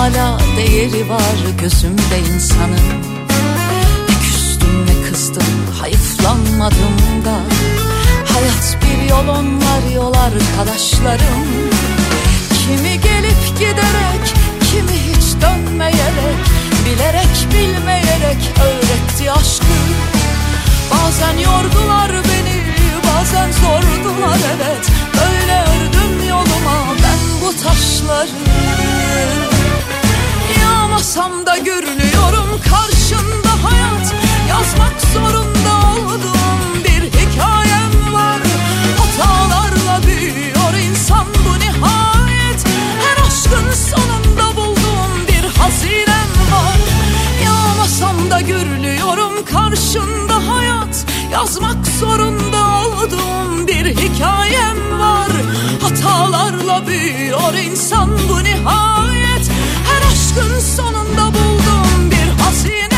[0.00, 2.80] Hala değeri var gözümde insanın.
[4.08, 5.44] Ne küstüm ne kızdım
[5.80, 7.40] hayıflanmadım da.
[8.32, 11.46] Hayat bir yol onlar yol arkadaşlarım.
[12.58, 14.24] Kimi gelip giderek
[14.70, 16.40] kimi hiç dönmeyerek
[16.86, 19.64] Bilerek bilmeyerek öğretti aşkı.
[20.90, 22.62] Bazen yordular beni
[23.08, 24.90] bazen zordular evet.
[25.30, 28.50] Öyle ördüm yoluma ben bu taşları
[31.16, 34.14] Yağmasam da görünüyorum karşında hayat.
[34.48, 38.40] Yazmak zorunda olduğum bir hikayem var.
[38.98, 42.64] Hatalarla büyüyor insan bu nihayet.
[43.00, 46.78] Her aşkın sonunda bulduğum bir hazinem var.
[47.44, 51.06] Yağmasam da görünüyorum karşında hayat.
[51.32, 55.30] Yazmak zorunda olduğum bir hikayem var.
[55.82, 59.19] Hatalarla büyüyor insan bu nihayet
[60.40, 62.89] aşkın sonunda bulduğum bir hazinem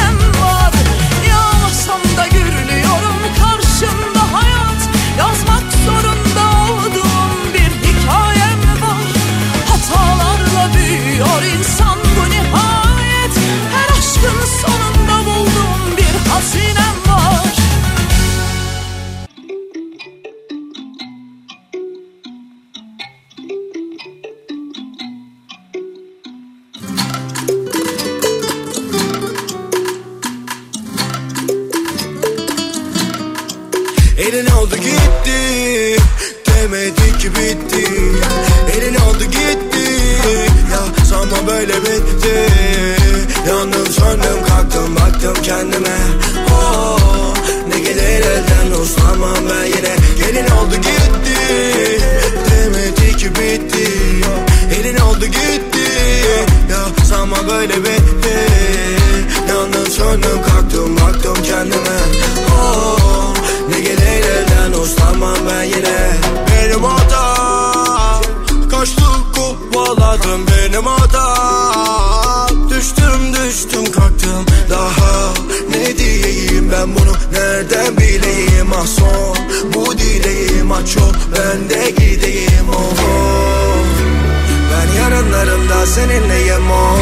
[70.23, 74.47] kovaladım benim hatam Düştüm düştüm kalktım.
[74.71, 75.33] Daha
[75.71, 77.13] Ne diyeyim ben bunu?
[77.33, 78.73] Nereden bileyim?
[78.77, 79.37] Ah son
[79.75, 80.73] Bu dileğim.
[80.73, 82.69] Ah çok ben de gideyim.
[82.71, 83.85] Oh, oh.
[84.73, 86.71] Ben yarınlarımda seninleyim.
[86.71, 86.99] Oh.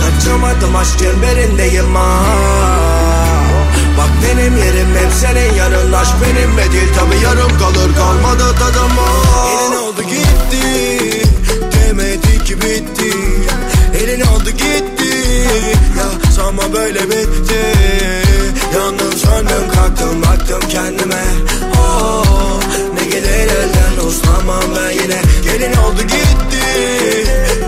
[0.00, 2.24] Kaçamadım aşk çemberindeyim ah.
[3.98, 7.94] Bak benim yerim hep senin yanın Aşk benimle değil tabi yarım kalır.
[7.96, 9.87] Kalmadı tadım oh.
[12.48, 13.10] Ki bitti
[14.02, 15.12] Elin oldu gitti.
[15.98, 17.60] Ya sanma böyle bitti.
[18.74, 21.24] Yandım söndüm kalktım baktım kendime.
[21.78, 22.60] Oh,
[22.94, 25.20] Ne gelir elden uslanmam ben yine.
[25.44, 26.64] Gelin oldu gitti.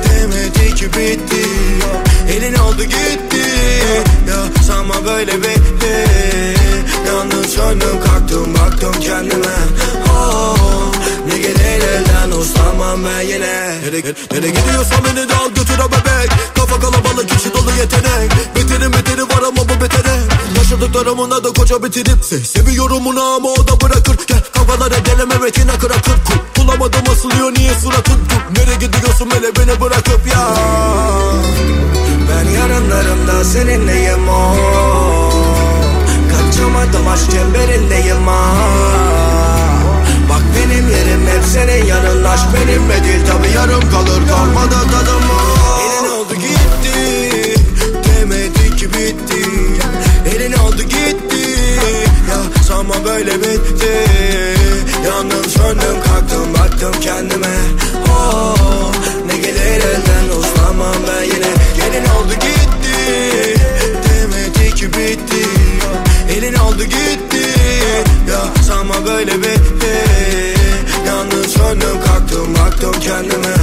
[0.09, 1.47] Demedi ki bitti
[2.37, 3.45] Elin oldu gitti.
[4.29, 6.07] Ya sanma böyle bitti.
[7.07, 9.57] Yandım söndüm kalktım baktım kendime.
[10.11, 10.93] Oh,
[11.29, 12.10] Ne gelir elden
[12.41, 13.81] uslanmam ben yine.
[13.83, 16.31] Nereye, nereye gidiyorsan beni de al götür bebek.
[16.55, 18.31] Kafa kalabalık kişi dolu yetenek.
[18.57, 20.17] Beterin beteri var ama bu betere.
[20.57, 24.17] Yaşadıklarımın adı koca bitirip se Seviyorum onu ama o da bırakır.
[24.27, 26.15] Gel kafalara deleme retine kırakır.
[26.29, 28.19] Kul bulamadım asılıyor niye suratın?
[28.31, 30.55] Dur nereye gidiyorsun hele beni bırakıp ya?
[32.31, 34.57] Ben yarınlarımda seninleyim o
[36.31, 39.50] Kaçamadım aşk çemberindeyim Bak
[40.71, 42.25] benim yerim hep senin yanın.
[42.25, 44.29] Aşk benimle değil tabi yarım kalır.
[44.29, 45.23] Kalmadı tadım
[45.85, 47.55] Elin oldu gitti
[48.05, 49.47] Demedi ki bitti.
[50.35, 51.51] Elin oldu gitti
[52.31, 54.05] Ya sanma böyle bitti.
[55.07, 57.57] Yandım söndüm kalktım baktım kendime.
[58.09, 58.93] Oh,
[59.27, 61.51] Ne gelir elden uslanmam ben yine.
[61.77, 63.55] Gelin oldu gitti
[64.09, 65.47] Demedi ki bitti.
[66.37, 67.49] Elin oldu gitti
[68.31, 70.50] Ya sanma böyle bitti
[71.51, 73.55] söndüm kalktım baktım kendime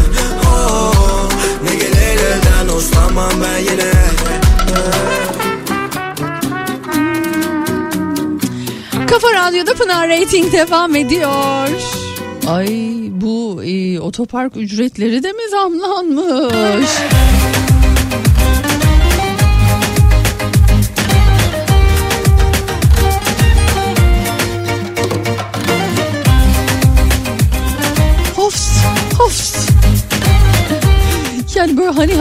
[0.45, 1.29] oh,
[1.63, 3.91] Ne gelir elden uslanmam ben yine
[9.09, 11.69] Kafa Radyo'da Pınar Rating devam ediyor.
[12.47, 12.67] Ay
[13.11, 16.89] bu e, otopark ücretleri de mi zamlanmış?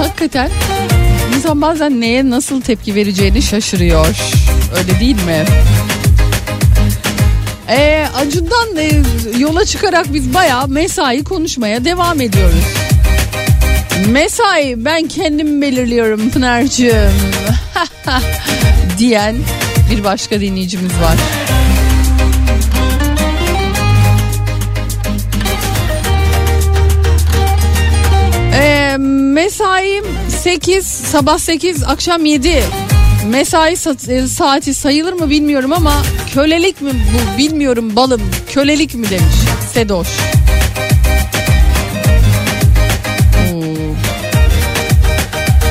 [0.07, 0.51] hakikaten
[1.37, 4.17] insan bazen neye nasıl tepki vereceğini şaşırıyor.
[4.79, 5.45] Öyle değil mi?
[7.69, 9.03] Ee, Acun'dan e,
[9.39, 12.65] yola çıkarak biz bayağı mesai konuşmaya devam ediyoruz.
[14.09, 17.13] Mesai ben kendim belirliyorum Pınar'cığım.
[18.99, 19.37] diyen
[19.91, 21.17] bir başka dinleyicimiz var.
[30.47, 32.63] 8 sabah 8 akşam 7
[33.31, 36.03] mesai sa- e, saati sayılır mı bilmiyorum ama
[36.35, 39.35] kölelik mi bu bilmiyorum balım kölelik mi demiş
[39.73, 40.09] Sedoş.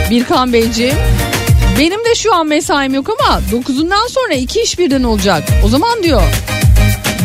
[0.09, 0.95] Birkan Beyciğim
[1.79, 5.43] benim de şu an mesaim yok ama 9'undan sonra iki iş birden olacak.
[5.65, 6.21] O zaman diyor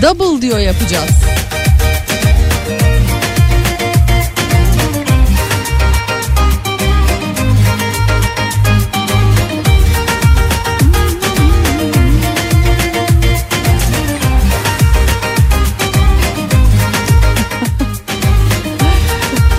[0.02, 1.10] double diyor yapacağız.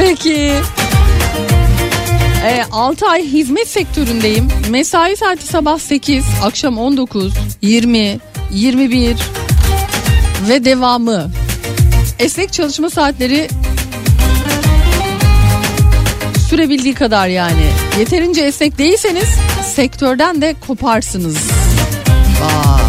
[0.01, 0.53] Peki.
[2.45, 4.47] E, 6 ay hizmet sektöründeyim.
[4.69, 8.19] Mesai saati sabah 8, akşam 19, 20,
[8.51, 9.17] 21
[10.49, 11.31] ve devamı.
[12.19, 13.47] Esnek çalışma saatleri
[16.49, 17.65] sürebildiği kadar yani.
[17.99, 19.29] Yeterince esnek değilseniz
[19.75, 21.37] sektörden de koparsınız.
[22.41, 22.81] Vay.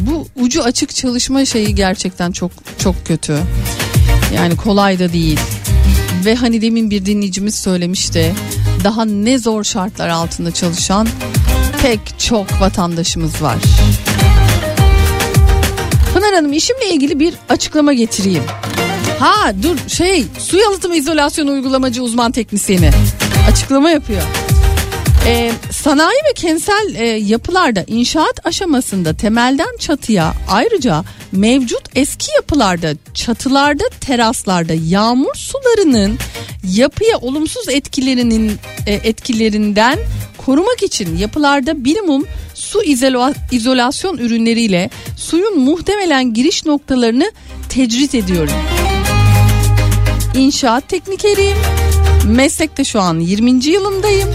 [0.00, 3.38] Bu ucu açık çalışma şeyi gerçekten çok çok kötü.
[4.34, 5.40] Yani kolay da değil.
[6.24, 8.34] Ve hani demin bir dinleyicimiz söylemişti.
[8.84, 11.08] Daha ne zor şartlar altında çalışan
[11.82, 13.56] pek çok vatandaşımız var.
[16.14, 18.42] Pınar Hanım işimle ilgili bir açıklama getireyim.
[19.18, 22.90] Ha dur şey su yalıtım izolasyon uygulamacı uzman teknisyeni
[23.50, 24.22] açıklama yapıyor.
[25.26, 31.04] Ee, sanayi ve kentsel e, yapılarda inşaat aşamasında temelden çatıya ayrıca
[31.36, 36.18] mevcut eski yapılarda çatılarda teraslarda yağmur sularının
[36.74, 38.52] yapıya olumsuz etkilerinin
[38.86, 39.98] e, etkilerinden
[40.46, 47.32] korumak için yapılarda minimum su izola- izolasyon ürünleriyle suyun muhtemelen giriş noktalarını
[47.68, 48.54] tecrit ediyorum.
[50.36, 51.56] İnşaat teknikeriyim.
[52.26, 53.64] Meslekte şu an 20.
[53.66, 54.28] yılımdayım.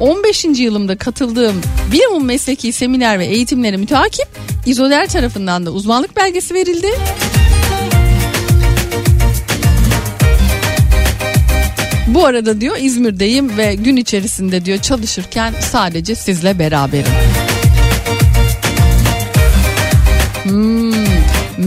[0.00, 0.44] 15.
[0.44, 1.60] yılımda katıldığım
[1.92, 4.28] minimum mesleki seminer ve eğitimlere müteakip
[4.66, 6.88] İzoder tarafından da uzmanlık belgesi verildi.
[12.06, 17.12] Bu arada diyor İzmir'deyim ve gün içerisinde diyor çalışırken sadece sizle beraberim.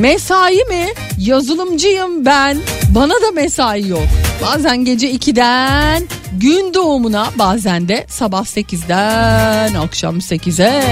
[0.04, 0.88] Mesai mi?
[1.18, 2.58] Yazılımcıyım ben.
[2.90, 4.08] Bana da mesai yok.
[4.42, 6.04] Bazen gece 2'den
[6.40, 10.84] gün doğumuna bazen de sabah 8'den akşam 8'e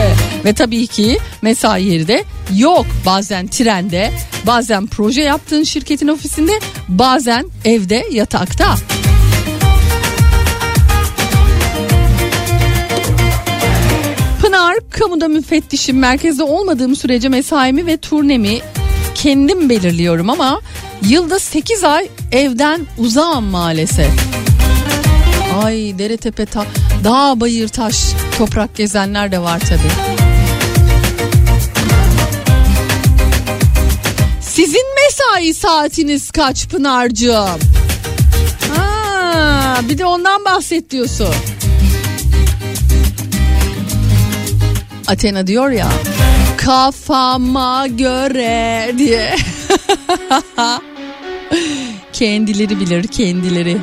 [0.45, 2.23] ve tabii ki mesai yeri de
[2.55, 2.85] yok.
[3.05, 4.11] Bazen trende,
[4.47, 8.75] bazen proje yaptığın şirketin ofisinde, bazen evde yatakta.
[14.41, 18.59] Pınar kamuda müfettişim merkezde olmadığım sürece mesaimi ve turnemi
[19.21, 20.61] kendim belirliyorum ama
[21.07, 24.11] yılda 8 ay evden uzağım maalesef.
[25.63, 26.65] Ay dere tepe ta,
[27.03, 27.95] dağ bayır taş
[28.37, 29.79] toprak gezenler de var tabi.
[34.41, 37.59] Sizin mesai saatiniz kaç Pınar'cığım?
[38.75, 41.35] Ha, bir de ondan bahset diyorsun.
[45.07, 45.87] Athena diyor ya
[46.65, 49.35] kafama göre diye.
[52.13, 53.77] kendileri bilir kendileri.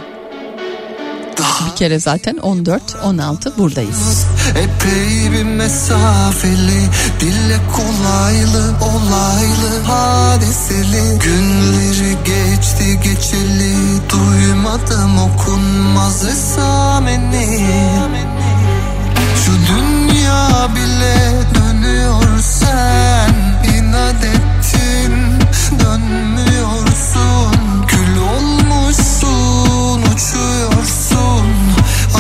[1.67, 4.27] Bir kere zaten 14-16 buradayız.
[4.51, 6.83] Epey bir mesafeli
[7.21, 13.75] Dille kolaylı olaylı hadiseli Günleri geçti geçeli
[14.11, 17.67] Duymadım okunmaz esameni
[19.45, 21.58] Şu dünya bile
[21.89, 23.35] dönüyor sen
[23.75, 25.13] inat ettin
[25.81, 27.59] dönmüyorsun.
[28.39, 31.47] Olmuşsun uçuyorsun.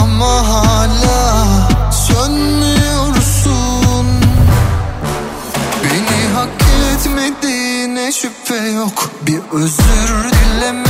[0.02, 3.46] Ama hala sönmüyorsun.
[5.84, 6.62] Beni hak
[6.94, 9.10] etmediğine şüphe yok.
[9.26, 10.88] Bir özür dileme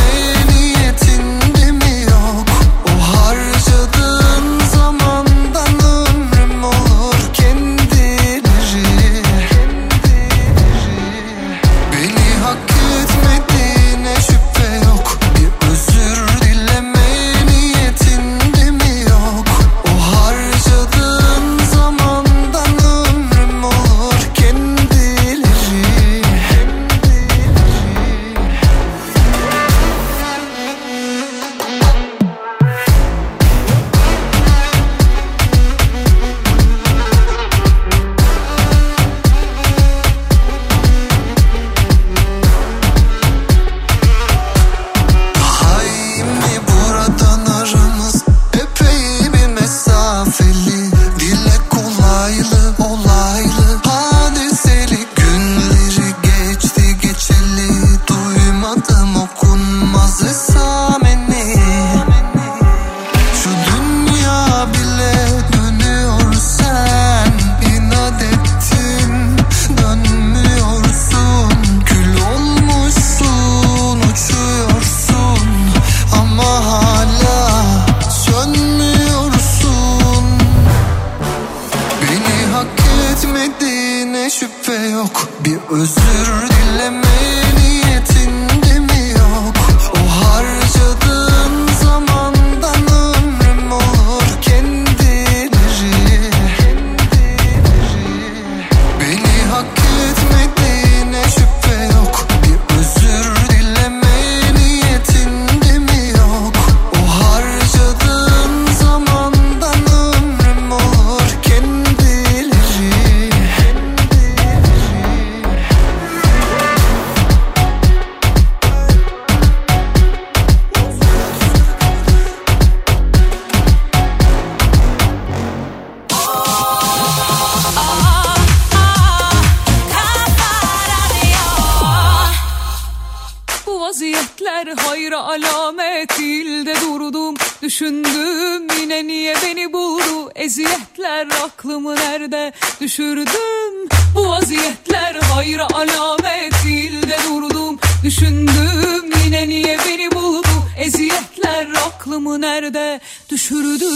[140.29, 143.89] bu eziyetler aklımı nerede düşürdüm?
[144.15, 147.79] Bu vaziyetler hayra alamet değil de durdum.
[148.05, 150.49] Düşündüm yine niye beni buldu?
[150.79, 153.01] Eziyetler aklımı nerede
[153.31, 153.89] düşürdüm?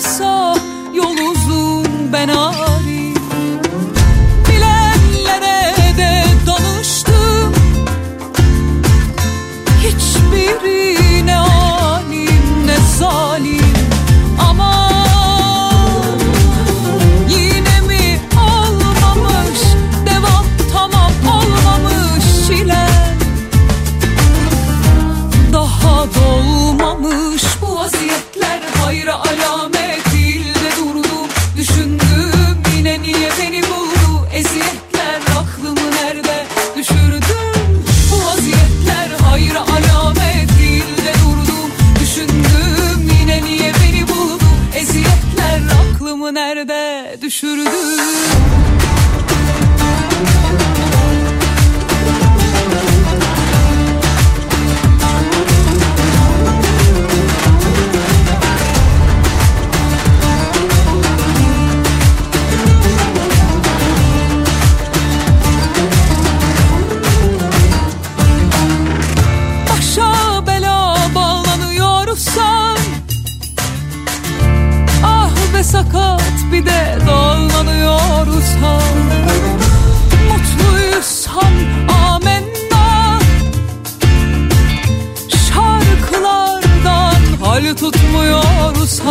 [0.00, 0.57] so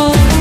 [0.00, 0.37] Oh.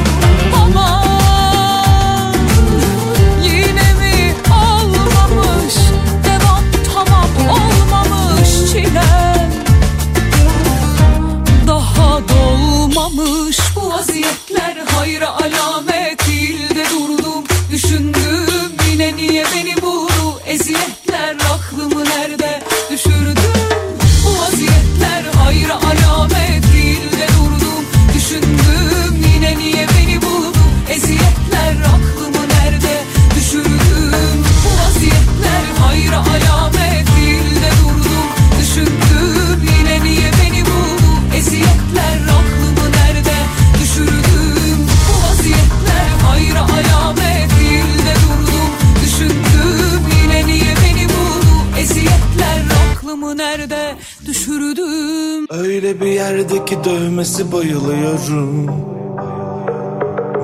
[55.87, 58.67] Öyle bir yerdeki dövmesi bayılıyorum.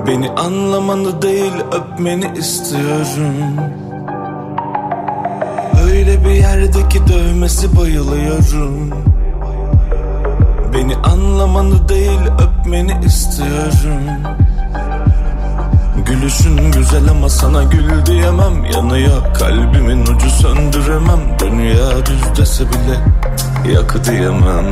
[0.06, 3.34] Beni anlamanı değil öpmeni istiyorum.
[5.86, 8.90] Öyle bir yerdeki dövmesi bayılıyorum.
[10.74, 14.02] Beni anlamanı değil öpmeni istiyorum.
[16.06, 18.64] Gülüşün güzel ama sana gül diyemem.
[18.64, 21.20] Yanıyor kalbimin ucu söndüremem.
[21.40, 22.98] Dünya düz dese bile
[23.74, 24.70] yakı diyemem.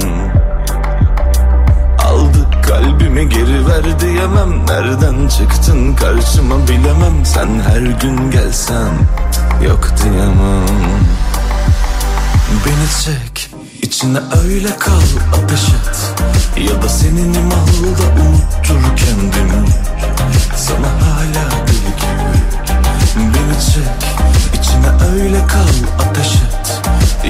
[2.63, 4.67] Kalbimi geri ver diyemem.
[4.67, 7.27] Nereden çıktın karşıma bilemem.
[7.27, 8.91] Sen her gün gelsen
[9.65, 10.67] yok diyemem.
[12.67, 13.51] Beni çek
[13.83, 15.03] içine öyle kal
[15.43, 16.15] ateş et.
[16.71, 19.69] Ya da senin imalda unuttur kendimi.
[20.57, 22.39] Sana hala deli gibi.
[23.17, 24.09] Beni çek
[24.61, 26.83] içine öyle kal ateş et.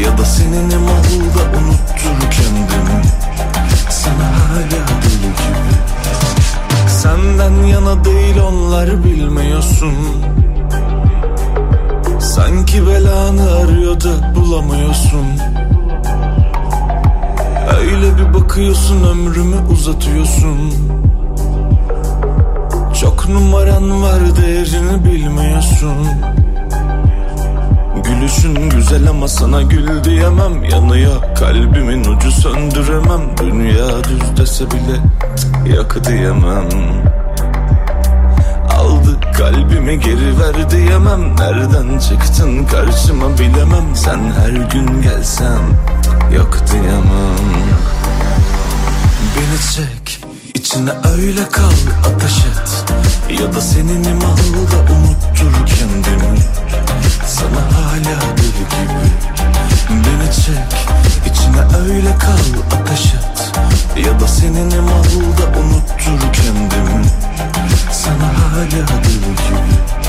[0.04, 3.21] Ya da senin imalda unuttur kendimi.
[4.04, 4.70] Sana hala
[5.02, 5.72] deli gibi.
[6.88, 9.94] Senden yana değil onlar bilmiyorsun.
[12.20, 15.26] Sanki belanı arıyor da bulamıyorsun.
[17.80, 20.74] Öyle bir bakıyorsun ömrümü uzatıyorsun.
[23.00, 25.96] Çok numaran var değerini bilmiyorsun
[28.22, 30.64] Gülüşün güzel ama sana gül diyemem.
[30.64, 33.20] Yanıyor kalbimin ucu söndüremem.
[33.40, 34.96] Dünya düz dese bile
[35.36, 36.68] cık, yak diyemem.
[38.78, 41.36] Aldı kalbimi geri ver diyemem.
[41.36, 43.84] Nereden çıktın karşıma bilemem.
[43.94, 45.62] Sen her gün gelsen
[46.36, 47.38] yok diyemem.
[49.36, 50.24] Beni çek
[50.54, 51.72] içine öyle kal
[52.14, 52.84] ateş et.
[53.40, 56.38] Ya da senin imalda unuttur kendimi
[57.26, 59.08] Sana hala deli gibi.
[59.90, 60.86] Beni çek
[61.26, 63.52] içine öyle kal ateş et.
[64.06, 67.04] Ya da senin imalda unuttur kendimi.
[67.92, 70.01] Sana hala deli gibi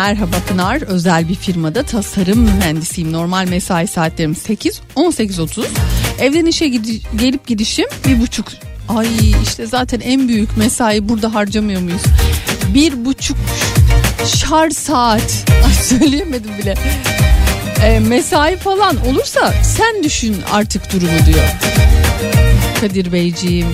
[0.00, 0.82] Merhaba Pınar.
[0.82, 3.12] Özel bir firmada tasarım mühendisiyim.
[3.12, 5.64] Normal mesai saatlerim 8, 18.30.
[6.20, 8.46] Evden işe gidi- gelip gidişim bir buçuk.
[8.88, 9.08] Ay
[9.42, 12.02] işte zaten en büyük mesai burada harcamıyor muyuz?
[12.74, 13.36] Bir buçuk
[14.26, 15.44] şar saat.
[15.66, 16.74] Ay söyleyemedim bile.
[17.84, 21.48] E, mesai falan olursa sen düşün artık durumu diyor.
[22.80, 23.68] Kadir Beyciğim.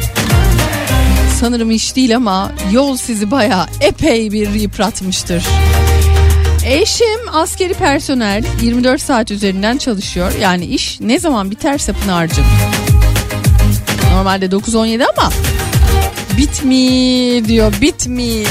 [1.41, 5.45] Sanırım iş değil ama yol sizi baya epey bir yıpratmıştır.
[6.67, 10.33] Eşim askeri personel 24 saat üzerinden çalışıyor.
[10.41, 12.45] Yani iş ne zaman biterse Pınar'cığım.
[14.13, 15.33] Normalde 9-17 ama
[16.39, 18.45] bitmi diyor bitmi.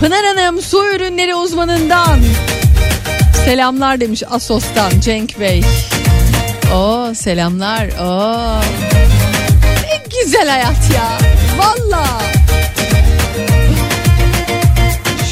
[0.00, 2.20] Pınar Hanım su ürünleri uzmanından
[3.44, 5.62] selamlar demiş Asos'tan Cenk Bey.
[6.74, 7.88] Oo selamlar.
[8.00, 8.60] Oo.
[9.82, 11.18] Ne güzel hayat ya.
[11.58, 12.37] Valla.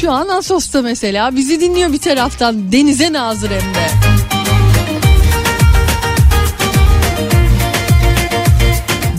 [0.07, 3.87] Şu an Asos'ta mesela bizi dinliyor bir taraftan denize nazır hem de.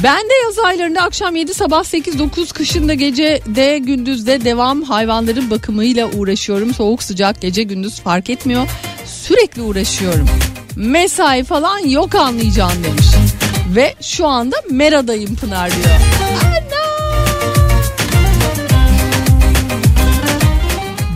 [0.04, 5.50] Ben de yaz aylarında akşam 7 sabah 8 9 kışında gece de gündüzde devam hayvanların
[5.50, 6.74] bakımıyla uğraşıyorum.
[6.74, 8.68] Soğuk sıcak gece gündüz fark etmiyor.
[9.06, 10.28] Sürekli uğraşıyorum.
[10.76, 13.06] Mesai falan yok anlayacağın demiş.
[13.76, 16.27] Ve şu anda Mera'dayım Pınar diyor.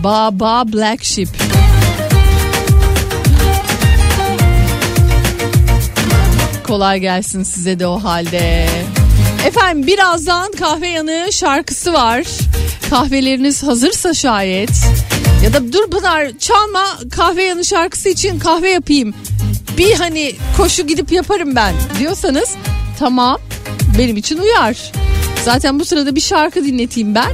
[0.02, 1.28] Baba Black Sheep.
[6.66, 8.66] Kolay gelsin size de o halde.
[9.46, 12.24] Efendim birazdan kahve yanı şarkısı var.
[12.90, 14.70] Kahveleriniz hazırsa şayet.
[15.44, 16.84] Ya da dur Pınar çalma
[17.16, 19.14] kahve yanı şarkısı için kahve yapayım.
[19.78, 22.54] Bir hani koşu gidip yaparım ben diyorsanız
[22.98, 23.38] tamam
[23.98, 24.92] benim için uyar.
[25.44, 27.32] Zaten bu sırada bir şarkı dinleteyim ben.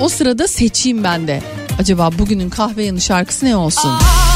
[0.00, 1.42] O sırada seçeyim ben de.
[1.80, 3.90] Acaba bugünün kahve yanı şarkısı ne olsun?
[4.00, 4.29] Bir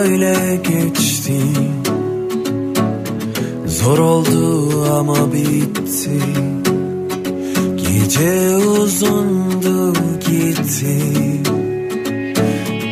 [0.00, 1.40] böyle geçti.
[3.66, 6.20] Zor oldu ama bitti.
[7.76, 10.98] Gece uzundu gitti.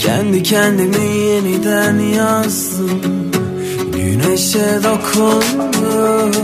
[0.00, 3.00] Kendi kendimi yeniden yazdım.
[3.92, 6.42] Güneşe dokundum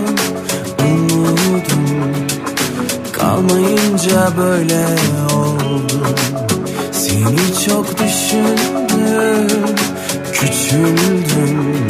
[0.80, 1.84] Umudum.
[3.12, 4.86] Kalmayınca böyle
[5.34, 6.14] oldum
[6.92, 9.93] Seni çok düşündüm
[10.44, 11.86] Küçüldüm.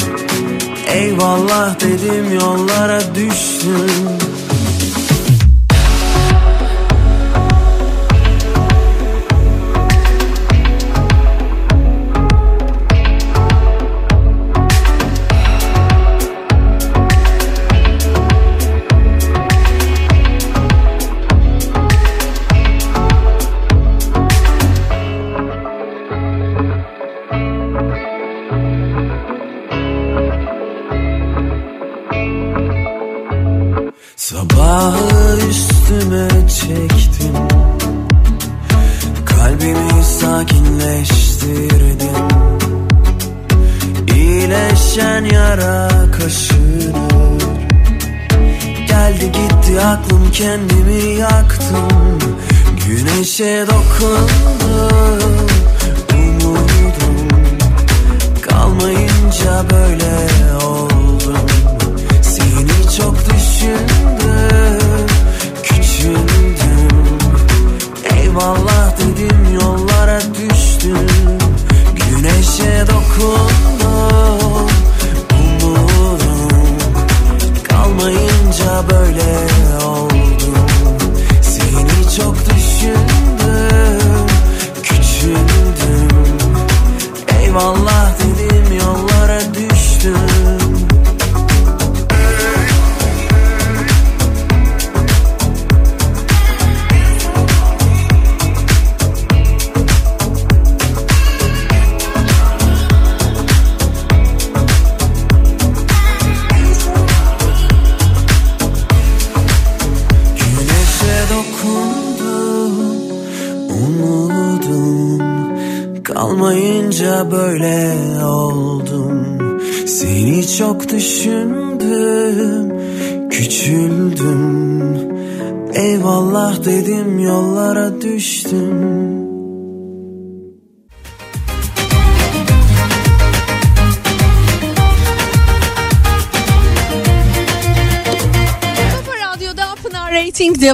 [0.87, 4.24] Eyvallah dedim yollara düştüm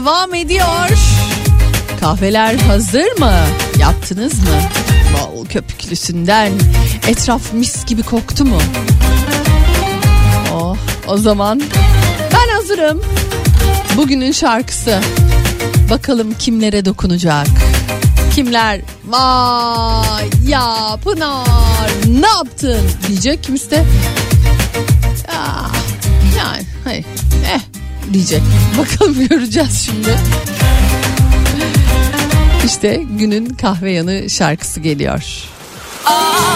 [0.02, 0.90] devam ediyor.
[2.00, 3.34] Kahveler hazır mı?
[3.80, 4.62] Yaptınız mı?
[5.14, 6.52] Bol köpüklüsünden.
[7.08, 8.58] Etraf mis gibi koktu mu?
[10.54, 10.76] Oh,
[11.08, 11.62] o zaman
[12.34, 13.02] ben hazırım.
[13.98, 15.00] Bugünün şarkısı.
[15.90, 17.48] Bakalım kimlere dokunacak?
[18.36, 18.82] Kimler?
[19.06, 22.82] Vay ya Pınar ne yaptın?
[23.08, 23.84] Diyecek kimisi
[28.14, 28.42] diyecek.
[28.78, 30.18] Bakalım göreceğiz şimdi.
[32.66, 35.24] İşte günün kahve yanı şarkısı geliyor.
[36.06, 36.51] Kalp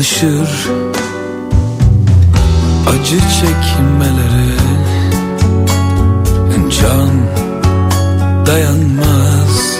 [0.00, 0.70] alışır
[2.88, 4.50] acı çekmelere.
[6.80, 7.10] Can
[8.46, 9.78] dayanmaz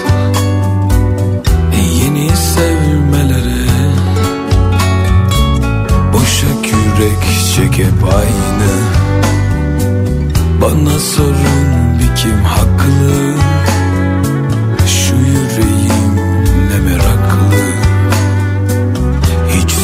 [2.03, 3.67] yeni sevmelere.
[6.13, 7.23] Boşa kürek
[7.55, 8.71] çekip aynı.
[10.61, 13.40] Bana sorun bir kim haklı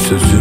[0.08, 0.37] Hiç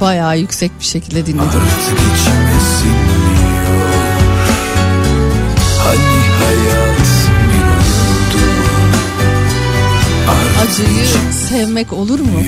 [0.00, 1.48] bayağı yüksek bir şekilde dinledim.
[1.48, 3.88] Artık içime sinmiyor
[5.78, 6.98] Hani hayat
[10.28, 12.42] Artık Acıyı sevmek olur mu?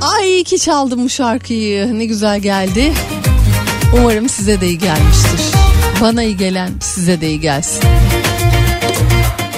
[0.00, 1.98] Ay ki çaldım bu şarkıyı.
[1.98, 2.92] Ne güzel geldi.
[3.98, 5.40] Umarım size de iyi gelmiştir.
[6.00, 7.82] Bana iyi gelen size de iyi gelsin.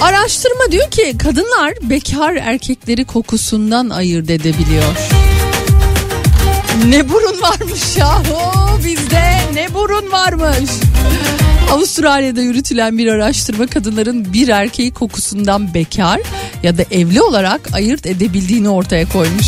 [0.09, 4.95] Araştırma diyor ki kadınlar bekar erkekleri kokusundan ayırt edebiliyor.
[6.87, 8.21] Ne burun varmış ya
[8.85, 10.69] bizde ne burun varmış.
[11.71, 16.21] Avustralya'da yürütülen bir araştırma kadınların bir erkeği kokusundan bekar
[16.63, 19.47] ya da evli olarak ayırt edebildiğini ortaya koymuş.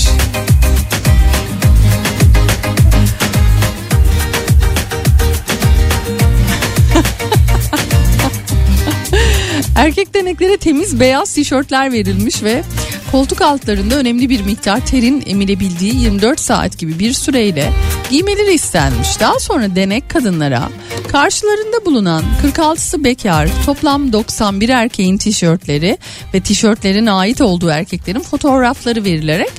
[9.82, 12.64] Erkek deneklere temiz beyaz tişörtler verilmiş ve
[13.12, 17.74] koltuk altlarında önemli bir miktar terin emilebildiği 24 saat gibi bir süreyle
[18.10, 19.20] giymeleri istenmiş.
[19.20, 20.70] Daha sonra denek kadınlara
[21.12, 25.98] karşılarında bulunan 46'sı bekar toplam 91 erkeğin tişörtleri
[26.34, 29.52] ve tişörtlerin ait olduğu erkeklerin fotoğrafları verilerek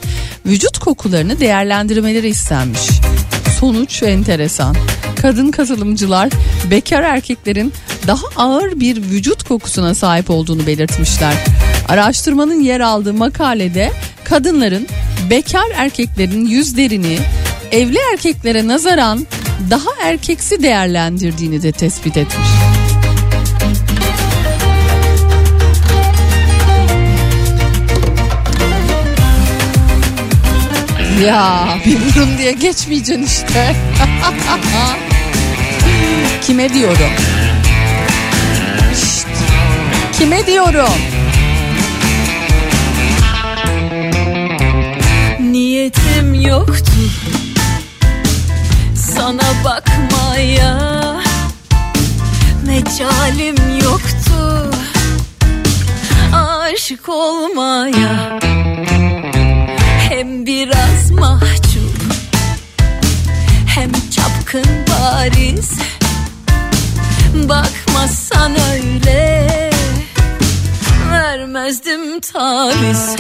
[0.47, 2.89] vücut kokularını değerlendirmeleri istenmiş.
[3.61, 4.77] Sonuç enteresan.
[5.23, 6.31] Kadın katılımcılar
[6.71, 7.73] bekar erkeklerin
[8.07, 11.35] daha ağır bir vücut kokusuna sahip olduğunu belirtmişler.
[11.89, 13.93] Araştırmanın yer aldığı makalede
[14.25, 14.87] kadınların
[15.31, 17.19] bekar erkeklerin yüzlerini
[17.73, 19.27] evli erkeklere nazaran
[19.71, 22.49] daha erkeksi değerlendirdiğini de tespit etmiş.
[31.27, 33.77] Ya bir burun diye geçmeyeceksin işte.
[36.47, 37.11] Kime diyorum?
[40.23, 41.01] Kime diyorum?
[45.41, 47.01] Niyetim yoktu.
[48.97, 50.77] Sana bakmaya
[52.67, 54.71] Mecalim yoktu.
[56.35, 58.39] Aşık olmaya
[60.11, 62.03] Hem biraz mahcup
[63.67, 65.71] hem çapkın bariz.
[67.49, 69.72] Bakmazsan öyle
[71.23, 73.17] vermezdim taviz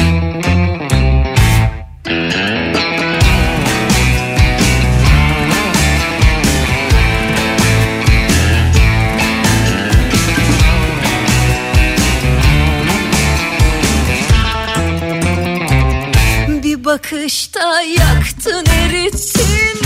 [16.62, 19.81] Bir bakışta yaktın erittin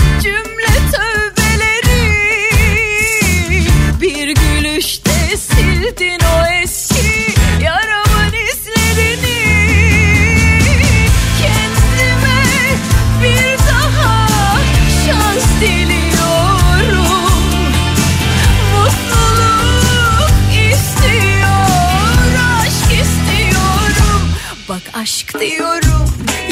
[25.39, 26.09] diyorum,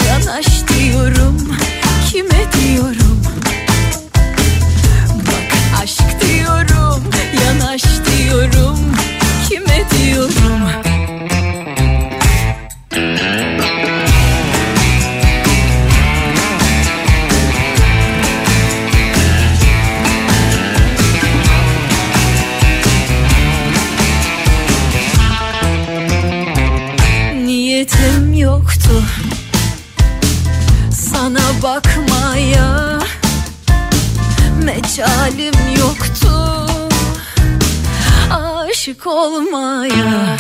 [0.08, 1.35] yanaş diyorum
[30.92, 33.00] sana bakmaya
[34.64, 36.30] Mecalim yoktu.
[38.32, 40.36] Aşık olmaya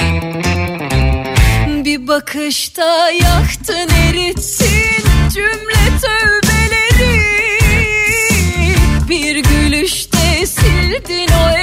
[2.07, 5.03] bakışta yaktın erittin
[5.33, 7.21] cümle tövbeleri.
[9.09, 11.54] Bir gülüşte sildin o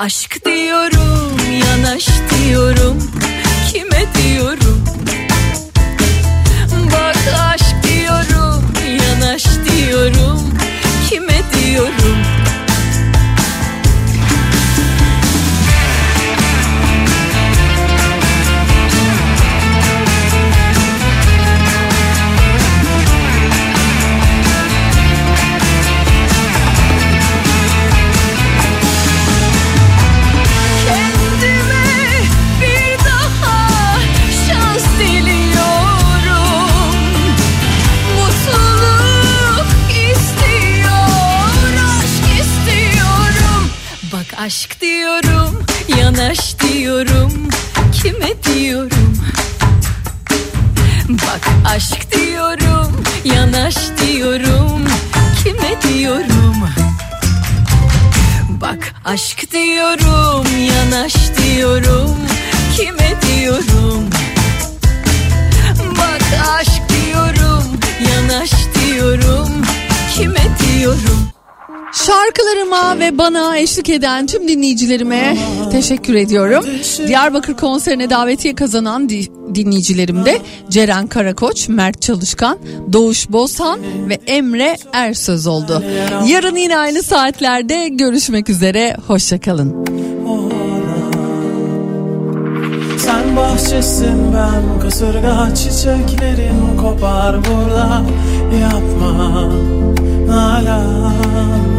[0.00, 2.98] aşk diyorum, yanaş diyorum.
[3.72, 4.59] Kime diyorum
[73.18, 75.36] bana eşlik eden tüm dinleyicilerime
[75.72, 76.64] teşekkür ediyorum.
[77.06, 80.38] Diyarbakır konserine davetiye kazanan di- dinleyicilerim de
[80.70, 82.58] Ceren Karakoç, Mert Çalışkan,
[82.92, 85.82] Doğuş Bozhan ve Emre Ersöz oldu.
[86.26, 88.96] Yarın yine aynı saatlerde görüşmek üzere.
[89.06, 89.86] Hoşçakalın.
[92.98, 98.02] Sen bahçesin ben kasırga çiçeklerim kopar burada
[98.60, 99.50] yapma
[100.26, 101.69] nalan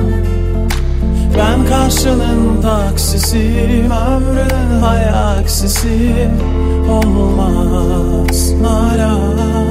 [1.37, 5.09] ben karşılığında aksisiyim Ömrünün hay
[6.89, 9.70] Olmaz Nalan.